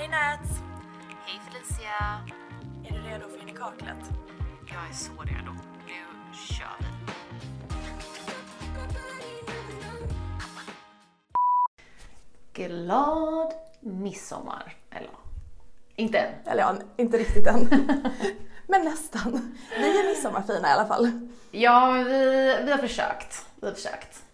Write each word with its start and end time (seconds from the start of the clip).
Hej 0.00 0.08
Nats! 0.08 0.50
Hej 1.26 1.40
Felicia! 1.44 2.20
Är 2.84 2.92
du 2.92 3.08
redo 3.08 3.28
för 3.28 3.42
in 3.42 3.48
i 3.48 3.52
kaklet? 3.52 4.10
Jag 4.66 4.88
är 4.88 4.92
så 4.92 5.12
redo. 5.22 5.52
Nu 5.86 6.34
kör 6.34 6.76
vi! 6.78 6.86
Glad 12.52 13.52
midsommar! 13.80 14.76
Eller, 14.90 15.10
inte 15.96 16.18
än. 16.18 16.32
Eller 16.46 16.62
ja, 16.62 16.76
inte 16.96 17.18
riktigt 17.18 17.46
än. 17.46 17.68
Men 18.66 18.84
nästan. 18.84 19.56
Vi 19.78 20.00
är 20.00 20.08
midsommarfina 20.08 20.68
i 20.68 20.72
alla 20.72 20.86
fall. 20.86 21.28
Ja, 21.50 21.92
vi, 21.92 22.56
vi 22.64 22.70
har 22.70 22.78
försökt. 22.78 23.46
Vi 23.60 23.66
har 23.66 23.74
försökt. 23.74 24.24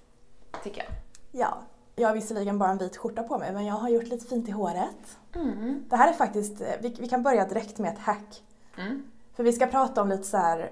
Tycker 0.62 0.82
jag. 0.82 0.92
Ja, 1.40 1.62
jag 1.96 2.08
har 2.08 2.14
visserligen 2.14 2.58
bara 2.58 2.70
en 2.70 2.78
vit 2.78 2.96
skjorta 2.96 3.22
på 3.22 3.38
mig 3.38 3.52
men 3.52 3.66
jag 3.66 3.74
har 3.74 3.88
gjort 3.88 4.06
lite 4.06 4.26
fint 4.26 4.48
i 4.48 4.50
håret. 4.50 5.18
Mm. 5.34 5.84
Det 5.88 5.96
här 5.96 6.08
är 6.08 6.12
faktiskt, 6.12 6.60
eh, 6.60 6.66
vi, 6.80 6.96
vi 6.98 7.08
kan 7.08 7.22
börja 7.22 7.48
direkt 7.48 7.78
med 7.78 7.92
ett 7.92 7.98
hack. 7.98 8.42
Mm. 8.76 9.02
För 9.34 9.42
vi 9.44 9.52
ska 9.52 9.66
prata 9.66 10.02
om 10.02 10.08
lite 10.08 10.24
så 10.24 10.36
här 10.36 10.70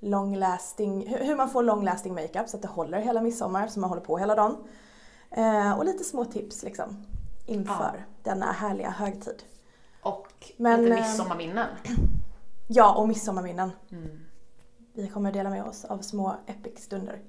long 0.00 0.36
lasting, 0.36 1.08
hur 1.08 1.24
hur 1.24 1.36
man 1.36 1.50
får 1.50 1.62
long 1.62 1.84
lasting 1.84 2.14
makeup 2.14 2.48
så 2.48 2.56
att 2.56 2.62
det 2.62 2.68
håller 2.68 3.00
hela 3.00 3.22
midsommar, 3.22 3.68
så 3.68 3.80
man 3.80 3.90
håller 3.90 4.02
på 4.02 4.18
hela 4.18 4.34
dagen. 4.34 4.56
Eh, 5.30 5.78
och 5.78 5.84
lite 5.84 6.04
små 6.04 6.24
tips 6.24 6.62
liksom 6.62 7.06
inför 7.46 8.04
denna 8.22 8.52
härliga 8.52 8.90
högtid. 8.90 9.42
Och 10.02 10.52
Men, 10.56 10.82
lite 10.82 10.96
eh, 10.96 11.02
midsommarminnen. 11.02 11.66
Ja, 12.72 12.94
och 12.94 13.08
midsommarminnen. 13.08 13.70
Mm. 13.90 14.20
Vi 14.92 15.08
kommer 15.08 15.32
dela 15.32 15.50
med 15.50 15.64
oss 15.64 15.84
av 15.84 15.98
små 15.98 16.36
epic 16.46 16.84
stunder. 16.84 17.20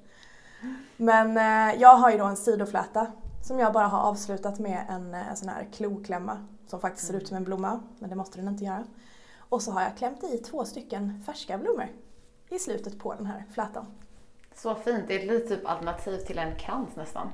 Men 0.98 1.38
eh, 1.38 1.82
jag 1.82 1.98
har 1.98 2.12
ju 2.12 2.18
då 2.18 2.26
en 2.26 2.38
sidofläta 2.38 3.08
som 3.42 3.60
jag 3.60 3.74
bara 3.74 3.88
har 3.88 4.00
avslutat 4.00 4.60
med 4.60 4.86
en 4.90 5.14
eh, 5.14 5.34
sån 5.34 5.50
här 5.50 5.68
kloklämma 5.74 6.46
som 6.68 6.80
faktiskt 6.80 7.08
ser 7.08 7.14
ut 7.14 7.28
som 7.28 7.38
en 7.38 7.44
blomma, 7.44 7.80
men 8.00 8.10
det 8.10 8.16
måste 8.16 8.38
den 8.38 8.48
inte 8.48 8.64
göra. 8.64 8.84
Och 9.38 9.62
så 9.62 9.72
har 9.72 9.82
jag 9.82 9.98
klämt 9.98 10.24
i 10.24 10.38
två 10.38 10.66
stycken 10.66 11.24
färska 11.26 11.58
blommor 11.58 11.88
i 12.50 12.60
slutet 12.60 13.00
på 13.00 13.14
den 13.14 13.26
här 13.26 13.46
flätan. 13.54 13.86
Så 14.56 14.76
fint. 14.76 15.08
Det 15.08 15.16
är 15.16 15.20
ett 15.20 15.26
litet 15.26 15.50
typ 15.50 15.70
alternativ 15.70 16.18
till 16.18 16.40
en 16.40 16.56
krans 16.56 16.96
nästan. 16.96 17.30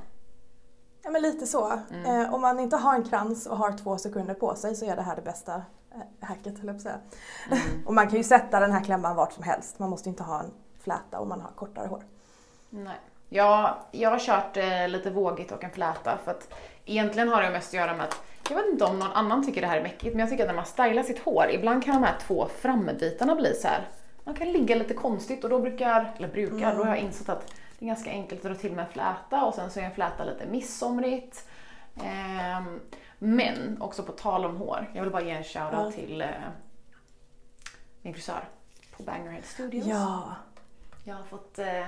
Ja 1.04 1.12
men 1.12 1.22
lite 1.22 1.48
så. 1.48 1.72
Eh, 2.06 2.34
om 2.34 2.42
man 2.42 2.60
inte 2.60 2.76
har 2.76 2.95
en 2.95 3.04
krans 3.04 3.45
och 3.45 3.58
har 3.58 3.78
två 3.78 3.98
sekunder 3.98 4.34
på 4.34 4.56
sig 4.56 4.76
så 4.76 4.86
är 4.86 4.95
det 4.95 5.02
här 5.02 5.16
det 5.16 5.22
bästa 5.22 5.56
eh, 5.92 6.28
hacket 6.28 6.60
höll 6.60 6.67
jag 6.67 6.76
på 6.76 6.78
att 6.78 6.82
säga. 6.82 7.00
och 7.86 7.94
man 7.94 8.08
kan 8.08 8.17
ju 8.17 8.23
sätta 8.23 8.60
den 8.60 8.72
här 8.72 8.84
klämman 8.84 9.16
vart 9.16 9.34
som 9.34 9.44
helst. 9.44 9.80
Man 9.80 9.89
måste 9.89 10.10
inte 10.10 10.23
ha 10.23 10.39
en 10.39 10.52
fläta 10.80 11.20
om 11.20 11.30
man 11.30 11.42
har 11.42 11.52
kortare 11.52 11.88
hår. 11.88 12.04
Nej. 12.70 13.00
Ja, 13.30 13.78
jag 13.92 14.09
har 14.11 14.20
kört 14.20 14.58
eh, 14.58 14.88
lite 14.88 15.09
vågigt 15.09 15.52
och 15.52 15.64
en 15.64 15.72
fläta 15.72 16.17
för 16.23 16.31
att 16.31 16.53
egentligen 16.86 17.30
har 17.30 17.42
det 17.42 17.50
mest 17.50 17.70
att 17.70 17.73
göra 17.73 17.95
med 17.95 18.03
att 18.06 18.22
jag 18.50 18.56
vet 18.58 18.66
inte 18.67 18.86
om 18.86 19.00
någon 19.00 19.11
annan 19.11 19.45
tycker 19.45 19.61
det 19.61 19.67
här 19.67 19.78
är 19.78 19.83
mäckigt 19.83 20.16
men 20.16 20.20
jag 20.20 20.30
tycker 20.30 20.44
att 20.44 20.50
när 20.50 20.56
man 20.56 20.66
stylar 20.66 21.03
sitt 21.03 21.20
hår 21.20 21.45
ibland 21.52 21.83
kan 21.86 21.94
de 22.02 22.03
här 22.08 22.16
två 22.28 22.48
frambitarna 22.61 23.36
bli 23.36 23.53
så 23.53 23.67
här. 23.67 23.88
Man 24.23 24.36
kan 24.36 24.52
ligga 24.52 24.75
lite 24.75 24.94
konstigt 24.94 25.44
och 25.44 25.50
då 25.50 25.59
brukar, 25.59 26.14
eller 26.17 26.28
brukar, 26.28 26.75
då 26.75 26.83
har 26.83 26.89
jag 26.89 26.98
insett 27.00 27.30
att 27.30 27.53
det 27.80 27.86
är 27.86 27.88
ganska 27.88 28.09
enkelt 28.09 28.45
att 28.45 28.52
dra 28.52 28.55
till 28.61 28.72
med 28.73 28.86
en 28.86 28.92
fläta 28.92 29.45
och 29.45 29.53
sen 29.53 29.72
så 29.72 29.80
är 29.80 29.83
en 29.83 29.92
fläta 29.94 30.23
lite 30.23 30.45
midsomrigt. 30.45 31.48
Ehm, 32.03 32.80
men 33.20 33.81
också 33.81 34.03
på 34.03 34.11
tal 34.11 34.45
om 34.45 34.58
hår, 34.58 34.92
jag 34.94 35.02
vill 35.02 35.11
bara 35.11 35.22
ge 35.22 35.31
en 35.31 35.44
shoutout 35.44 35.72
Ja. 35.73 35.92
till 35.92 36.22
eh, 36.22 36.28
min 38.02 38.14
frisör 38.14 38.44
på 38.98 39.03
Bangerhead 39.03 39.42
Studios. 39.44 39.86
Ja. 39.88 40.36
Jag 41.08 41.16
har 41.16 41.24
fått, 41.24 41.60
eh, 41.60 41.86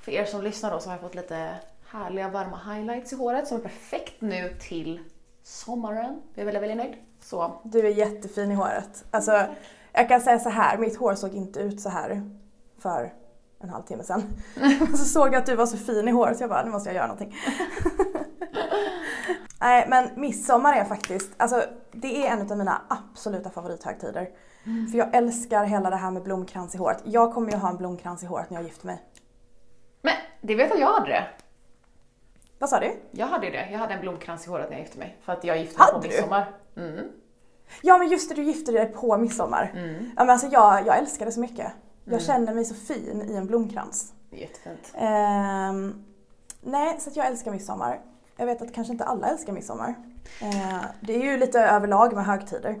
för 0.00 0.12
er 0.12 0.24
som 0.24 0.42
lyssnar 0.42 0.70
då, 0.70 0.80
så 0.80 0.88
har 0.88 0.94
jag 0.94 1.00
fått 1.00 1.14
lite 1.14 1.54
härliga 1.86 2.28
varma 2.28 2.60
highlights 2.72 3.12
i 3.12 3.16
håret 3.16 3.48
som 3.48 3.56
är 3.56 3.62
perfekt 3.62 4.20
nu 4.20 4.56
till 4.60 5.00
sommaren. 5.42 6.22
Jag 6.34 6.40
är 6.40 6.44
väldigt, 6.44 6.62
väldigt 6.62 6.78
nöjd. 6.78 6.94
Så 7.20 7.60
Du 7.64 7.86
är 7.86 7.90
jättefin 7.90 8.50
i 8.50 8.54
håret. 8.54 9.04
Alltså, 9.10 9.46
jag 9.92 10.08
kan 10.08 10.20
säga 10.20 10.38
så 10.38 10.48
här, 10.48 10.78
mitt 10.78 10.96
hår 10.96 11.14
såg 11.14 11.34
inte 11.34 11.60
ut 11.60 11.80
så 11.80 11.88
här 11.88 12.30
för 12.78 13.12
en 13.60 13.68
halvtimme 13.68 14.02
sedan. 14.02 14.22
Så 14.96 15.04
såg 15.04 15.26
jag 15.26 15.34
att 15.34 15.46
du 15.46 15.56
var 15.56 15.66
så 15.66 15.76
fin 15.76 16.08
i 16.08 16.10
håret 16.10 16.36
så 16.36 16.42
jag 16.42 16.50
bara, 16.50 16.64
nu 16.64 16.70
måste 16.70 16.88
jag 16.88 16.96
göra 16.96 17.06
någonting. 17.06 17.36
Nej 19.60 19.86
men 19.88 20.08
midsommar 20.16 20.72
är 20.76 20.84
faktiskt, 20.84 21.30
alltså 21.36 21.64
det 21.92 22.26
är 22.26 22.30
en 22.32 22.50
av 22.52 22.58
mina 22.58 22.82
absoluta 22.88 23.50
favorithögtider. 23.50 24.30
För 24.90 24.98
jag 24.98 25.14
älskar 25.14 25.64
hela 25.64 25.90
det 25.90 25.96
här 25.96 26.10
med 26.10 26.22
blomkrans 26.22 26.74
i 26.74 26.78
håret. 26.78 27.02
Jag 27.04 27.34
kommer 27.34 27.50
ju 27.50 27.56
ha 27.56 27.68
en 27.70 27.76
blomkrans 27.76 28.22
i 28.22 28.26
håret 28.26 28.50
när 28.50 28.56
jag 28.56 28.64
gifter 28.64 28.86
mig. 28.86 29.02
Men 30.02 30.14
det 30.40 30.54
vet 30.54 30.70
jag, 30.70 30.80
jag 30.80 30.92
hade 30.92 31.08
det. 31.08 31.26
Vad 32.58 32.70
sa 32.70 32.80
du? 32.80 32.96
Jag 33.10 33.26
hade 33.26 33.50
det. 33.50 33.68
Jag 33.70 33.78
hade 33.78 33.94
en 33.94 34.00
blomkrans 34.00 34.46
i 34.46 34.50
håret 34.50 34.70
när 34.70 34.76
jag 34.76 34.84
gifte 34.84 34.98
mig. 34.98 35.16
För 35.22 35.32
att 35.32 35.44
jag 35.44 35.58
gifte 35.58 35.78
mig 35.78 35.86
på 35.88 35.94
Hade 35.94 36.08
du? 36.08 36.12
midsommar. 36.14 36.50
Mm. 36.76 37.04
Ja 37.82 37.98
men 37.98 38.08
just 38.08 38.28
det, 38.28 38.34
du 38.34 38.42
gifte 38.42 38.72
dig 38.72 38.86
på 38.92 39.16
midsommar. 39.18 39.70
Ja 40.16 40.24
men 40.24 40.30
alltså 40.30 40.46
jag, 40.46 40.86
jag 40.86 40.98
älskar 40.98 41.26
det 41.26 41.32
så 41.32 41.40
mycket. 41.40 41.72
Jag 42.04 42.22
känner 42.22 42.54
mig 42.54 42.64
så 42.64 42.74
fin 42.74 43.22
i 43.30 43.34
en 43.36 43.46
blomkrans. 43.46 44.12
Jättefint. 44.30 44.92
Ehm, 44.94 46.04
nej, 46.60 46.96
så 47.00 47.10
att 47.10 47.16
jag 47.16 47.26
älskar 47.26 47.50
midsommar. 47.50 48.00
Jag 48.40 48.46
vet 48.46 48.62
att 48.62 48.74
kanske 48.74 48.92
inte 48.92 49.04
alla 49.04 49.26
älskar 49.28 49.52
midsommar. 49.52 49.94
Eh, 50.40 50.80
det 51.00 51.14
är 51.14 51.22
ju 51.24 51.36
lite 51.36 51.60
överlag 51.60 52.12
med 52.14 52.24
högtider. 52.26 52.76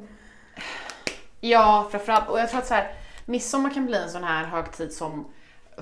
Ja, 1.40 1.88
framförallt. 1.90 2.28
Och 2.28 2.40
jag 2.40 2.48
tror 2.50 2.60
att 2.60 2.66
så 2.66 2.74
här, 2.74 2.92
midsommar 3.26 3.70
kan 3.70 3.86
bli 3.86 3.96
en 3.98 4.10
sån 4.10 4.24
här 4.24 4.44
högtid 4.44 4.92
som 4.92 5.26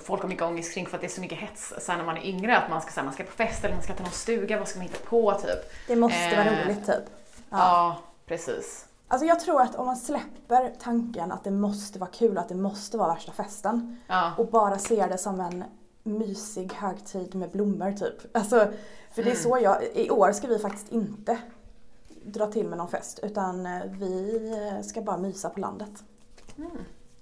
folk 0.01 0.23
har 0.23 0.29
mycket 0.29 0.45
ångest 0.45 0.75
kring 0.75 0.87
för 0.87 0.97
att 0.97 1.01
det 1.01 1.07
är 1.07 1.11
så 1.11 1.21
mycket 1.21 1.39
hets 1.39 1.75
så 1.81 1.93
här, 1.93 1.99
när 1.99 2.05
man 2.05 2.17
är 2.17 2.27
yngre. 2.27 2.57
Att 2.59 2.71
man 2.71 2.81
ska, 2.83 2.91
så 2.91 3.01
här, 3.01 3.05
man 3.05 3.15
ska 3.15 3.25
på 3.25 3.31
fest 3.31 3.65
eller 3.65 3.75
man 3.75 3.83
ska 3.83 3.93
till 3.95 4.05
någon 4.05 4.13
stuga, 4.13 4.59
vad 4.59 4.69
ska 4.69 4.79
man 4.79 4.89
hitta 4.89 5.07
på 5.09 5.33
typ. 5.35 5.73
Det 5.87 5.97
måste 5.97 6.37
vara 6.37 6.45
Eh, 6.51 6.65
roligt 6.67 6.87
typ. 6.87 7.05
Ja, 7.51 7.97
precis. 8.27 8.87
Alltså 9.09 9.27
jag 9.27 9.41
tror 9.41 9.61
att 9.63 9.75
om 9.75 9.87
man 9.87 9.97
släpper 9.97 10.73
tanken 10.83 11.33
att 11.33 11.45
det 11.45 11.51
måste 11.51 11.99
vara 11.99 12.11
kul, 12.11 12.39
att 12.39 12.49
det 12.49 12.55
måste 12.55 12.97
vara 12.99 13.15
värsta 13.15 13.33
festen 13.33 14.01
Ja. 14.07 14.33
och 14.39 14.47
bara 14.51 14.79
ser 14.79 15.09
det 15.09 15.19
som 15.19 15.41
en 15.41 15.65
mysig 16.03 16.73
högtid 16.75 17.35
med 17.35 17.51
blommor 17.51 17.93
typ. 17.93 18.37
Alltså, 18.37 18.69
för 19.17 19.23
det 19.23 19.31
är 19.31 19.35
så 19.35 19.59
jag, 19.63 19.85
i 19.95 20.11
år 20.11 20.33
ska 20.33 20.47
vi 20.47 20.59
faktiskt 20.59 20.93
inte 20.93 21.39
dra 22.23 22.47
till 22.47 22.67
med 22.67 22.79
någon 22.79 22.91
fest 22.91 23.21
utan 23.23 23.67
eh, 23.67 23.83
vi 23.91 24.47
eh, 24.73 24.83
ska 24.83 25.01
bara 25.01 25.17
mysa 25.17 25.51
på 25.51 25.61
landet. 25.61 25.91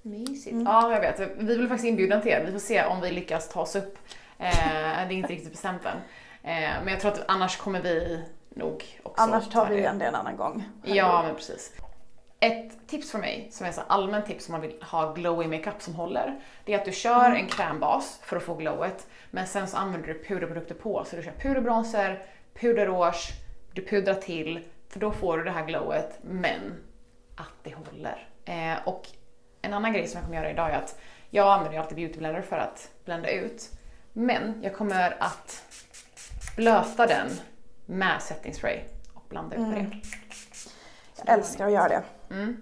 Mysigt. 0.03 0.56
Ja, 0.65 0.93
jag 0.93 1.00
vet. 1.00 1.21
Vi 1.38 1.56
vill 1.56 1.69
faktiskt 1.69 1.88
inbjuda 1.88 2.21
till 2.21 2.31
er. 2.31 2.44
Vi 2.47 2.53
får 2.53 2.59
se 2.59 2.84
om 2.84 3.00
vi 3.00 3.10
lyckas 3.10 3.49
ta 3.49 3.60
oss 3.60 3.77
upp. 3.77 3.99
Eh, 4.38 4.50
det 4.50 4.60
är 4.60 5.10
inte 5.12 5.32
riktigt 5.32 5.53
bestämt 5.53 5.82
än. 5.84 5.97
Eh, 6.43 6.84
men 6.84 6.88
jag 6.88 7.00
tror 7.00 7.12
att 7.12 7.25
annars 7.28 7.56
kommer 7.56 7.81
vi 7.81 8.22
nog 8.49 9.00
också 9.03 9.22
Annars 9.22 9.49
tar 9.49 9.65
ta 9.65 9.71
vi 9.71 9.78
igen 9.78 9.99
det 9.99 10.05
en 10.05 10.15
annan 10.15 10.37
gång. 10.37 10.65
Ja, 10.82 11.22
men 11.22 11.34
precis. 11.34 11.72
Ett 12.41 12.87
tips 12.87 13.11
för 13.11 13.19
mig, 13.19 13.49
som 13.50 13.67
är 13.67 13.72
så 13.72 13.81
allmänt 13.87 14.27
tips 14.27 14.49
om 14.49 14.53
man 14.53 14.61
vill 14.61 14.83
ha 14.83 15.12
glowy 15.12 15.47
makeup 15.47 15.83
som 15.83 15.95
håller, 15.95 16.41
det 16.65 16.75
är 16.75 16.78
att 16.78 16.84
du 16.84 16.93
kör 16.93 17.31
en 17.31 17.47
krämbas 17.47 18.21
för 18.22 18.37
att 18.37 18.43
få 18.43 18.55
glowet, 18.55 19.06
men 19.31 19.47
sen 19.47 19.69
så 19.69 19.77
använder 19.77 20.09
du 20.09 20.25
puderprodukter 20.25 20.75
på. 20.75 21.05
Så 21.05 21.17
du 21.17 21.23
kör 21.23 21.33
puderbronzer, 21.33 22.27
puderrouge, 22.55 23.33
du 23.73 23.87
pudrar 23.87 24.15
till, 24.15 24.65
för 24.89 25.00
då 25.00 25.12
får 25.12 25.39
du 25.39 25.44
det 25.44 25.50
här 25.50 25.67
glowet, 25.67 26.19
men 26.23 26.61
att 27.37 27.55
det 27.62 27.75
håller. 27.75 28.28
Eh, 28.44 28.89
och 28.89 29.09
en 29.62 29.75
annan 29.75 29.93
grej 29.93 30.09
som 30.09 30.19
jag 30.19 30.25
kommer 30.25 30.37
göra 30.37 30.50
idag 30.50 30.71
är 30.71 30.78
att 30.78 30.99
jag 31.31 31.53
använder 31.53 31.73
ju 31.73 31.78
alltid 31.78 31.97
beauty 31.97 32.19
blender 32.19 32.43
för 32.43 32.59
att 32.59 32.91
blenda 33.05 33.31
ut, 33.31 33.71
men 34.12 34.62
jag 34.62 34.75
kommer 34.75 35.17
att 35.23 35.62
blöta 36.56 37.06
den 37.06 37.28
med 37.87 38.23
setting 38.23 38.55
spray 38.55 38.81
och 39.12 39.25
blanda 39.28 39.56
ut 39.56 39.62
med 39.62 39.84
det. 39.84 40.00
Jag 41.17 41.39
älskar 41.39 41.67
att 41.67 41.73
göra 41.73 41.89
det. 41.89 42.03
Mm. 42.34 42.56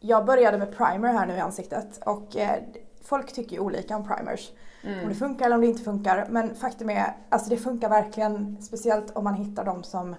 Jag 0.00 0.24
började 0.24 0.58
med 0.58 0.76
primer 0.76 1.12
här 1.12 1.26
nu 1.26 1.34
i 1.34 1.40
ansiktet 1.40 2.00
och 2.06 2.36
eh, 2.36 2.62
folk 3.02 3.32
tycker 3.32 3.52
ju 3.52 3.58
olika 3.58 3.96
om 3.96 4.08
primers. 4.08 4.50
Mm. 4.82 5.02
Om 5.02 5.08
det 5.08 5.14
funkar 5.14 5.46
eller 5.46 5.54
om 5.54 5.60
det 5.60 5.66
inte 5.66 5.82
funkar. 5.82 6.26
Men 6.30 6.54
faktum 6.54 6.90
är, 6.90 7.16
alltså 7.28 7.50
det 7.50 7.56
funkar 7.56 7.88
verkligen. 7.88 8.62
Speciellt 8.62 9.16
om 9.16 9.24
man 9.24 9.34
hittar 9.34 9.64
de 9.64 9.82
som 9.82 10.16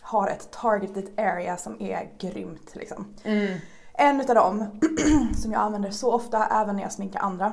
har 0.00 0.28
ett 0.28 0.50
targeted 0.50 1.08
area 1.16 1.56
som 1.56 1.82
är 1.82 2.12
grymt 2.18 2.74
liksom. 2.74 3.14
Mm. 3.24 3.58
En 3.94 4.20
utav 4.20 4.34
dem 4.34 4.80
som 5.36 5.52
jag 5.52 5.60
använder 5.62 5.90
så 5.90 6.12
ofta 6.12 6.46
även 6.46 6.76
när 6.76 6.82
jag 6.82 6.92
sminkar 6.92 7.20
andra 7.20 7.52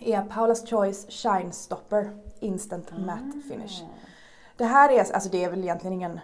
är 0.00 0.22
Paula's 0.22 0.70
Choice 0.70 1.06
Shine 1.08 1.52
Stopper 1.52 2.10
Instant 2.40 2.90
Matte 2.98 3.40
Finish. 3.48 3.84
Det 4.56 4.64
här 4.64 4.92
är, 4.92 5.14
alltså 5.14 5.28
det 5.28 5.44
är 5.44 5.50
väl 5.50 5.60
egentligen 5.60 5.94
ingen 5.94 6.20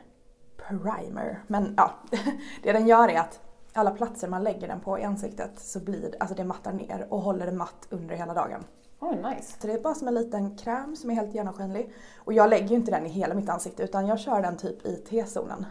primer, 0.69 1.43
men 1.47 1.75
ja. 1.77 1.91
Det 2.63 2.73
den 2.73 2.87
gör 2.87 3.09
är 3.09 3.21
att 3.21 3.41
alla 3.73 3.91
platser 3.91 4.29
man 4.29 4.45
lägger 4.45 4.69
den 4.69 4.81
på 4.81 4.99
i 4.99 5.05
ansiktet 5.05 5.51
så 5.57 5.81
blir 5.81 6.15
alltså 6.21 6.37
det 6.37 6.45
mattar 6.45 6.73
ner 6.73 7.07
och 7.11 7.21
håller 7.21 7.47
det 7.47 7.53
matt 7.53 7.87
under 7.91 8.15
hela 8.15 8.35
dagen. 8.35 8.65
Oj, 9.01 9.17
nice. 9.17 9.57
Så 9.61 9.67
det 9.67 9.73
är 9.73 9.81
bara 9.81 9.95
som 9.95 10.09
en 10.09 10.15
liten 10.15 10.57
kräm 10.57 10.97
som 10.97 11.11
är 11.11 11.15
helt 11.15 11.35
genomskinlig. 11.35 11.93
Och 12.17 12.33
jag 12.33 12.51
lägger 12.51 12.69
ju 12.69 12.75
inte 12.75 12.91
den 12.91 13.07
i 13.07 13.09
hela 13.09 13.35
mitt 13.35 13.49
ansikte 13.49 13.83
utan 13.83 14.07
jag 14.07 14.19
kör 14.21 14.43
den 14.43 14.57
typ 14.57 14.87
i 14.87 14.97
T-zonen. 14.97 15.67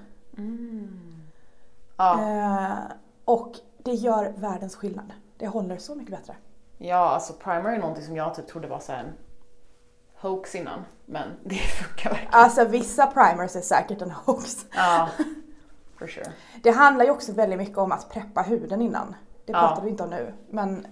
Ja, 1.98 2.22
Eh, 2.22 2.92
och 3.26 3.56
det 3.84 3.94
gör 3.94 4.34
världens 4.38 4.76
skillnad. 4.76 5.14
Det 5.38 5.48
håller 5.48 5.78
så 5.78 5.96
mycket 5.96 6.12
bättre. 6.12 6.36
ja, 6.78 6.96
alltså 7.10 7.34
primer 7.34 7.70
är 7.74 7.80
någonting 7.80 8.04
som 8.06 8.16
jag 8.16 8.36
typ 8.36 8.48
trodde 8.48 8.68
var 8.68 8.80
så 8.80 8.92
en 8.92 9.06
hoax 10.22 10.56
innan, 10.56 10.86
men 11.06 11.30
det 11.44 11.56
funkar 11.56 12.10
verkligen. 12.10 12.34
Alltså 12.34 12.66
vissa 12.66 13.08
primers 13.08 13.56
är 13.56 13.62
säkert 13.62 14.02
en 14.02 14.12
hoax. 14.12 14.66
Ja, 14.76 15.10
For 16.00 16.08
sure. 16.08 16.32
Det 16.64 16.72
handlar 16.72 17.06
ju 17.06 17.12
också 17.12 17.32
väldigt 17.34 17.60
mycket 17.60 17.78
om 17.78 17.92
att 17.92 18.10
preppa 18.10 18.42
huden 18.42 18.82
innan. 18.82 19.16
Det 19.46 19.52
Ja. 19.52 19.60
pratade 19.60 19.82
vi 19.86 19.90
inte 19.92 20.04
om 20.04 20.10
nu, 20.10 20.34
men 20.50 20.88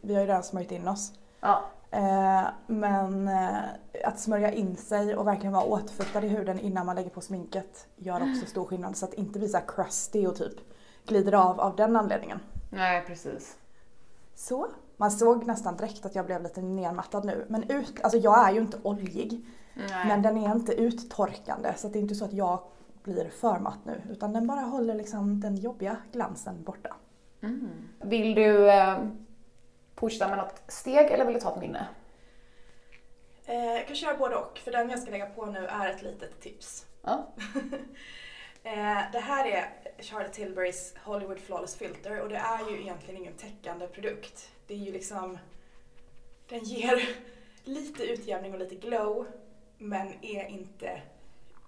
vi 0.00 0.14
har 0.14 0.20
ju 0.20 0.26
redan 0.26 0.42
smörjt 0.42 0.72
in 0.72 0.88
oss. 0.88 1.12
Ja. 1.40 1.62
Eh, 1.90 2.42
men 2.66 3.28
eh, 3.28 3.56
att 4.04 4.20
smörja 4.20 4.52
in 4.52 4.76
sig 4.76 5.16
och 5.16 5.26
verkligen 5.26 5.52
vara 5.52 5.64
återfuktad 5.64 6.22
i 6.24 6.28
huden 6.28 6.58
innan 6.58 6.86
man 6.86 6.96
lägger 6.96 7.10
på 7.10 7.20
sminket 7.20 7.86
gör 7.96 8.30
också 8.30 8.46
stor 8.46 8.64
skillnad. 8.64 8.96
Så 8.96 9.04
att 9.04 9.14
inte 9.14 9.38
bli 9.38 9.48
så 9.48 9.58
crusty 9.68 10.26
och 10.26 10.36
typ 10.36 10.54
glider 11.06 11.32
av 11.32 11.60
av 11.60 11.76
den 11.76 11.96
anledningen. 11.96 12.40
Nej, 12.70 13.04
precis. 13.06 13.56
Så, 14.34 14.66
man 14.96 15.10
såg 15.10 15.46
nästan 15.46 15.76
direkt 15.76 16.06
att 16.06 16.14
jag 16.14 16.26
blev 16.26 16.42
lite 16.42 16.62
nermattad 16.62 17.24
nu. 17.24 17.46
Men 17.48 17.70
ut, 17.70 18.00
alltså 18.02 18.18
jag 18.18 18.48
är 18.48 18.52
ju 18.52 18.60
inte 18.60 18.78
oljig. 18.82 19.46
Nej. 19.74 20.06
Men 20.06 20.22
den 20.22 20.36
är 20.36 20.52
inte 20.52 20.72
uttorkande 20.72 21.74
så 21.76 21.88
det 21.88 21.98
är 21.98 22.00
inte 22.00 22.14
så 22.14 22.24
att 22.24 22.32
jag 22.32 22.60
blir 23.02 23.30
för 23.30 23.58
matt 23.58 23.78
nu. 23.84 24.02
Utan 24.10 24.32
den 24.32 24.46
bara 24.46 24.60
håller 24.60 24.94
liksom 24.94 25.40
den 25.40 25.56
jobbiga 25.56 25.96
glansen 26.12 26.62
borta. 26.62 26.96
Mm. 27.42 27.68
Vill 28.00 28.34
du 28.34 28.70
eh, 28.70 28.98
fortsätta 29.96 30.28
med 30.28 30.38
något 30.38 30.62
steg 30.68 31.10
eller 31.10 31.24
vill 31.24 31.34
du 31.34 31.40
ta 31.40 31.54
ett 31.54 31.60
minne? 31.60 31.86
Eh, 33.44 33.64
jag 33.64 33.86
kan 33.86 33.96
köra 33.96 34.16
både 34.16 34.36
och, 34.36 34.58
för 34.58 34.72
den 34.72 34.90
jag 34.90 34.98
ska 34.98 35.10
lägga 35.10 35.26
på 35.26 35.46
nu 35.46 35.66
är 35.66 35.90
ett 35.90 36.02
litet 36.02 36.40
tips. 36.40 36.86
Ja. 37.02 37.32
Eh, 38.62 39.02
det 39.12 39.18
här 39.18 39.46
är 39.46 39.68
Charlotte 39.98 40.32
Tilburys 40.32 40.94
Hollywood 41.04 41.38
Flawless 41.38 41.76
Filter 41.76 42.20
och 42.20 42.28
det 42.28 42.36
är 42.36 42.70
ju 42.70 42.80
egentligen 42.80 43.20
ingen 43.20 43.32
täckande 43.32 43.86
produkt. 43.86 44.50
Det 44.66 44.74
är 44.74 44.78
ju 44.78 44.92
liksom, 44.92 45.38
den 46.48 46.64
ger 46.64 47.08
lite 47.64 48.02
utjämning 48.04 48.52
och 48.52 48.58
lite 48.58 48.74
glow 48.74 49.26
men 49.78 50.08
är 50.22 50.46
inte 50.48 51.00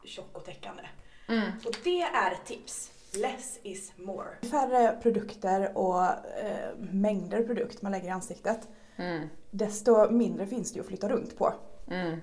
tjock 0.04 0.36
och 0.36 0.44
täckande. 0.44 0.82
Mm. 1.28 1.50
Och 1.66 1.76
det 1.84 2.00
är 2.02 2.32
ett 2.32 2.44
tips. 2.46 2.90
Less 3.16 3.58
is 3.62 3.92
more. 3.96 4.28
Färre 4.50 4.98
produkter 5.02 5.78
och 5.78 6.02
eh, 6.04 6.76
mängder 6.78 7.42
produkt 7.42 7.82
man 7.82 7.92
lägger 7.92 8.06
i 8.06 8.10
ansiktet 8.10 8.68
Mm. 8.96 9.28
desto 9.50 10.10
mindre 10.10 10.46
finns 10.46 10.72
det 10.72 10.76
ju 10.76 10.80
att 10.80 10.86
flytta 10.86 11.08
runt 11.08 11.38
på. 11.38 11.54
Mm. 11.90 12.10
Nej 12.10 12.20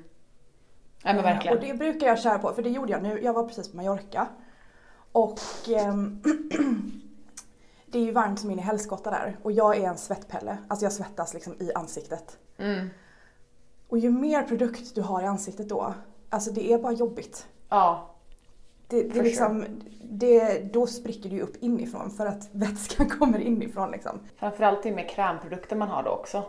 men 1.03 1.17
Eh, 1.17 1.23
verkligen. 1.23 1.57
Och 1.57 1.63
det 1.63 1.73
brukar 1.73 2.07
jag 2.07 2.19
köra 2.19 2.39
på, 2.39 2.53
för 2.53 2.61
det 2.61 2.69
gjorde 2.69 2.91
jag 2.91 3.03
nu. 3.03 3.21
Jag 3.21 3.33
var 3.33 3.47
precis 3.47 3.71
på 3.71 3.77
Mallorca. 3.77 4.27
Och 5.11 5.39
ehm, 5.69 6.21
det 7.95 7.99
är 7.99 8.05
ju 8.05 8.11
varmt 8.11 8.39
som 8.39 8.51
in 8.51 8.59
i 8.59 8.61
helskotta 8.61 9.09
där. 9.09 9.37
Och 9.43 9.51
jag 9.51 9.77
är 9.77 9.87
en 9.87 9.97
svettpelle. 9.97 10.57
Alltså 10.67 10.85
jag 10.85 10.93
svettas 10.93 11.33
liksom 11.33 11.53
i 11.59 11.73
ansiktet. 11.73 12.37
Mm. 12.57 12.89
Och 13.87 13.97
ju 13.97 14.11
mer 14.11 14.43
produkt 14.43 14.95
du 14.95 15.01
har 15.01 15.21
i 15.21 15.25
ansiktet 15.25 15.69
då, 15.69 15.93
alltså 16.29 16.51
det 16.51 16.73
är 16.73 16.77
bara 16.77 16.93
jobbigt. 16.93 17.47
Ja. 17.69 18.15
Det, 18.87 19.03
det 19.03 19.21
liksom, 19.21 19.65
det, 20.03 20.59
då 20.73 20.87
spricker 20.87 21.29
du 21.29 21.35
ju 21.35 21.41
upp 21.41 21.55
inifrån 21.59 22.11
för 22.11 22.25
att 22.25 22.49
vätskan 22.51 23.09
kommer 23.09 23.39
inifrån 23.39 23.91
liksom. 23.91 24.19
Framförallt 24.35 24.83
det 24.83 24.89
är 24.89 24.95
med 24.95 25.09
krämprodukter 25.09 25.75
man 25.75 25.87
har 25.87 26.03
då 26.03 26.09
också. 26.09 26.43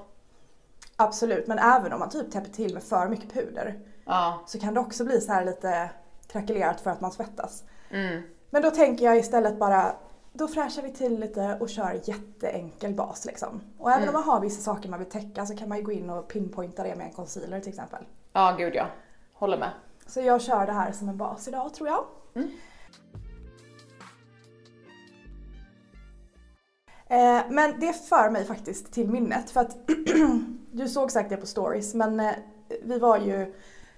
Absolut, 0.96 1.46
men 1.46 1.58
även 1.58 1.92
om 1.92 2.00
man 2.00 2.10
typ 2.10 2.30
täpper 2.30 2.50
till 2.50 2.74
med 2.74 2.82
för 2.82 3.08
mycket 3.08 3.32
puder 3.32 3.80
Ja. 4.04 4.40
så 4.46 4.58
kan 4.58 4.74
det 4.74 4.80
också 4.80 5.04
bli 5.04 5.20
så 5.20 5.32
här 5.32 5.44
lite 5.44 5.90
krackelerat 6.26 6.80
för 6.80 6.90
att 6.90 7.00
man 7.00 7.12
svettas. 7.12 7.64
Mm. 7.90 8.22
Men 8.50 8.62
då 8.62 8.70
tänker 8.70 9.04
jag 9.04 9.16
istället 9.16 9.58
bara, 9.58 9.92
då 10.36 10.48
fräschar 10.48 10.82
vi 10.82 10.92
till 10.92 11.20
lite 11.20 11.56
och 11.60 11.68
kör 11.68 12.00
jätteenkel 12.04 12.94
bas 12.94 13.24
liksom. 13.24 13.60
Och 13.78 13.90
även 13.90 14.02
Mm. 14.02 14.14
om 14.14 14.20
man 14.20 14.30
har 14.34 14.40
vissa 14.40 14.60
saker 14.62 14.88
man 14.88 14.98
vill 14.98 15.08
täcka 15.08 15.46
så 15.46 15.56
kan 15.56 15.68
man 15.68 15.78
ju 15.78 15.84
gå 15.84 15.92
in 15.92 16.10
och 16.10 16.28
pinpointa 16.28 16.82
det 16.82 16.96
med 16.96 17.06
en 17.06 17.12
concealer 17.12 17.60
till 17.60 17.68
exempel. 17.68 18.04
Ja, 18.32 18.54
gud 18.58 18.74
ja. 18.74 18.86
Håller 19.32 19.58
med. 19.58 19.70
Så 20.06 20.20
jag 20.20 20.42
kör 20.42 20.66
det 20.66 20.72
här 20.72 20.92
som 20.92 21.08
en 21.08 21.16
bas 21.16 21.48
idag 21.48 21.74
tror 21.74 21.88
jag. 21.88 22.04
Mm. 22.34 22.50
Eh, 27.08 27.42
men 27.50 27.80
det 27.80 27.92
för 27.92 28.30
mig 28.30 28.44
faktiskt 28.44 28.92
till 28.92 29.08
minnet 29.08 29.50
för 29.50 29.60
att 29.60 29.76
du 30.72 30.88
såg 30.88 31.10
säkert 31.12 31.30
det 31.30 31.36
på 31.36 31.46
stories 31.46 31.94
men 31.94 32.20
eh, 32.20 32.32
vi 32.82 32.98
var 32.98 33.18
ju 33.18 33.54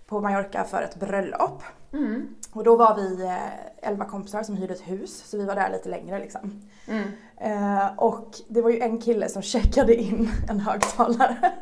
på 0.07 0.21
Mallorca 0.21 0.65
för 0.65 0.83
ett 0.83 0.97
bröllop. 0.97 1.63
Mm. 1.93 2.35
Och 2.53 2.65
då 2.65 2.77
var 2.77 2.95
vi 2.97 3.23
eh, 3.25 3.89
elva 3.89 4.05
kompisar 4.05 4.43
som 4.43 4.57
hyrde 4.57 4.75
ett 4.75 4.89
hus 4.89 5.25
så 5.31 5.39
vi 5.39 5.45
var 5.45 5.55
där 5.55 5.71
lite 5.71 5.89
längre 5.89 6.19
liksom. 6.19 6.63
Mm. 6.89 7.09
Eh, 7.41 7.87
och 7.97 8.31
det 8.49 8.63
var 8.63 8.71
ju 8.71 8.81
en 8.81 9.01
kille 9.01 9.29
som 9.29 9.43
checkade 9.43 9.95
in 9.95 10.31
en 10.49 10.61
högtalare. 10.61 11.53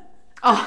Ah, 0.40 0.56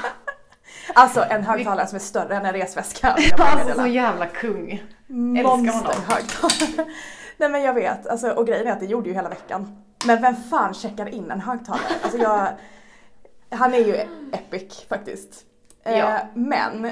Alltså 0.96 1.24
en 1.30 1.44
högtalare 1.44 1.88
som 1.88 1.96
är 1.96 2.00
större 2.00 2.36
än 2.36 2.46
en 2.46 2.54
resväska. 2.54 3.18
alltså 3.38 3.82
så 3.82 3.88
jävla 3.88 4.26
kung. 4.26 4.84
Monsterhögtalare. 5.08 6.90
Nej 7.38 7.50
men 7.50 7.62
jag 7.62 7.74
vet, 7.74 8.08
alltså, 8.08 8.32
och 8.32 8.48
grejen 8.48 8.68
är 8.68 8.72
att 8.72 8.80
det 8.80 8.86
gjorde 8.86 9.10
ju 9.10 9.16
hela 9.16 9.30
veckan. 9.30 9.84
Men 10.06 10.22
vem 10.22 10.36
fan 10.36 10.74
checkar 10.74 11.06
in 11.10 11.32
en 11.32 11.42
högtalare? 11.42 11.82
Alltså 12.04 12.18
jag, 12.18 12.48
han 13.50 13.74
är 13.74 13.78
ju 13.80 13.96
epic 14.32 14.86
faktiskt. 14.90 15.46
Eh, 15.84 15.98
Ja. 15.98 16.20
Men 16.34 16.92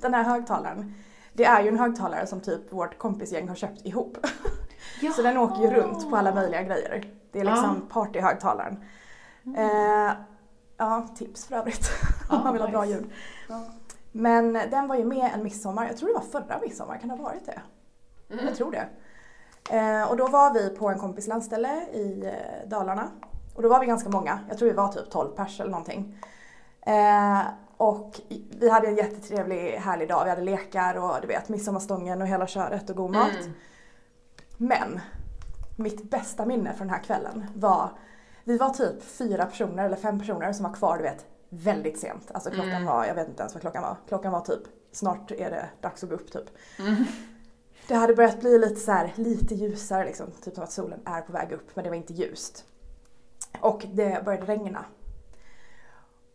den 0.00 0.14
här 0.14 0.22
högtalaren, 0.24 0.94
det 1.40 1.46
är 1.46 1.62
ju 1.62 1.68
en 1.68 1.78
högtalare 1.78 2.26
som 2.26 2.40
typ 2.40 2.72
vårt 2.72 2.98
kompisgäng 2.98 3.48
har 3.48 3.54
köpt 3.54 3.86
ihop. 3.86 4.18
Så 5.16 5.22
den 5.22 5.38
åker 5.38 5.62
ju 5.62 5.70
runt 5.70 6.10
på 6.10 6.16
alla 6.16 6.34
möjliga 6.34 6.62
grejer. 6.62 7.04
Det 7.32 7.40
är 7.40 7.44
liksom 7.44 7.88
partyhögtalaren. 7.92 8.84
Eh, 9.56 10.12
ja, 10.76 11.08
tips 11.16 11.46
för 11.46 11.54
övrigt. 11.54 11.90
om 12.30 12.36
Ja, 12.36 12.44
man 12.44 12.52
vill 12.52 12.62
ha 12.62 12.68
bra 12.68 12.86
ljud. 12.86 13.10
Men 14.12 14.52
den 14.52 14.88
var 14.88 14.96
ju 14.96 15.04
med 15.04 15.30
en 15.34 15.42
midsommar, 15.42 15.86
jag 15.86 15.96
tror 15.96 16.08
det 16.08 16.14
var 16.14 16.20
förra 16.20 16.58
midsommar, 16.60 16.98
kan 16.98 17.08
det 17.08 17.14
ha 17.16 17.24
varit 17.24 17.46
det? 17.46 17.60
Mm. 18.34 18.46
Jag 18.46 18.56
tror 18.56 18.72
det. 18.72 18.88
Eh, 19.76 20.10
och 20.10 20.16
då 20.16 20.26
var 20.26 20.54
vi 20.54 20.70
på 20.70 20.88
en 20.88 20.98
kompis 20.98 21.26
landställe 21.26 21.82
i 21.92 22.24
eh, 22.26 22.68
Dalarna. 22.68 23.08
Och 23.54 23.62
då 23.62 23.68
var 23.68 23.80
vi 23.80 23.86
ganska 23.86 24.08
många, 24.08 24.40
jag 24.48 24.58
tror 24.58 24.68
vi 24.68 24.74
var 24.74 24.88
typ 24.88 25.10
12 25.10 25.28
pers 25.36 25.60
eller 25.60 25.70
någonting. 25.70 26.18
Eh, 26.82 27.40
och 27.80 28.20
vi 28.60 28.70
hade 28.70 28.86
en 28.86 28.96
jättetrevlig 28.96 29.72
härlig 29.72 30.08
dag, 30.08 30.24
vi 30.24 30.30
hade 30.30 30.42
lekar 30.42 30.94
och 30.94 31.20
du 31.20 31.26
vet 31.26 31.48
midsommarstången 31.48 32.22
och 32.22 32.28
hela 32.28 32.46
köret 32.46 32.90
och 32.90 32.96
god 32.96 33.10
mat. 33.10 33.40
Mm. 33.40 33.52
Men 34.56 35.00
mitt 35.76 36.10
bästa 36.10 36.46
minne 36.46 36.74
från 36.74 36.86
den 36.86 36.96
här 36.96 37.02
kvällen 37.02 37.46
var, 37.54 37.90
vi 38.44 38.58
var 38.58 38.70
typ 38.70 39.02
fyra 39.02 39.46
personer 39.46 39.84
eller 39.84 39.96
fem 39.96 40.18
personer 40.18 40.52
som 40.52 40.64
var 40.64 40.72
kvar 40.72 40.96
du 40.96 41.02
vet 41.02 41.26
väldigt 41.48 42.00
sent. 42.00 42.30
Alltså 42.34 42.50
klockan 42.50 42.70
Mm. 42.70 42.86
var, 42.86 43.04
jag 43.04 43.14
vet 43.14 43.28
inte 43.28 43.42
ens 43.42 43.54
vad 43.54 43.60
klockan 43.60 43.82
var. 43.82 43.96
Klockan 44.08 44.32
var 44.32 44.40
typ, 44.40 44.62
snart 44.92 45.30
är 45.30 45.50
det 45.50 45.68
dags 45.80 46.02
att 46.02 46.08
gå 46.10 46.14
upp 46.14 46.32
typ. 46.32 46.50
Mm. 46.78 47.04
Det 47.88 47.94
hade 47.94 48.14
börjat 48.14 48.40
bli 48.40 48.58
lite 48.58 48.80
så 48.80 48.92
här, 48.92 49.12
lite 49.16 49.54
ljusare 49.54 50.04
liksom, 50.04 50.26
typ 50.44 50.54
som 50.54 50.64
att 50.64 50.72
solen 50.72 51.00
är 51.04 51.20
på 51.20 51.32
väg 51.32 51.52
upp 51.52 51.76
men 51.76 51.84
det 51.84 51.90
var 51.90 51.96
inte 51.96 52.12
ljust. 52.12 52.64
Och 53.60 53.86
det 53.92 54.24
började 54.24 54.46
regna. 54.46 54.84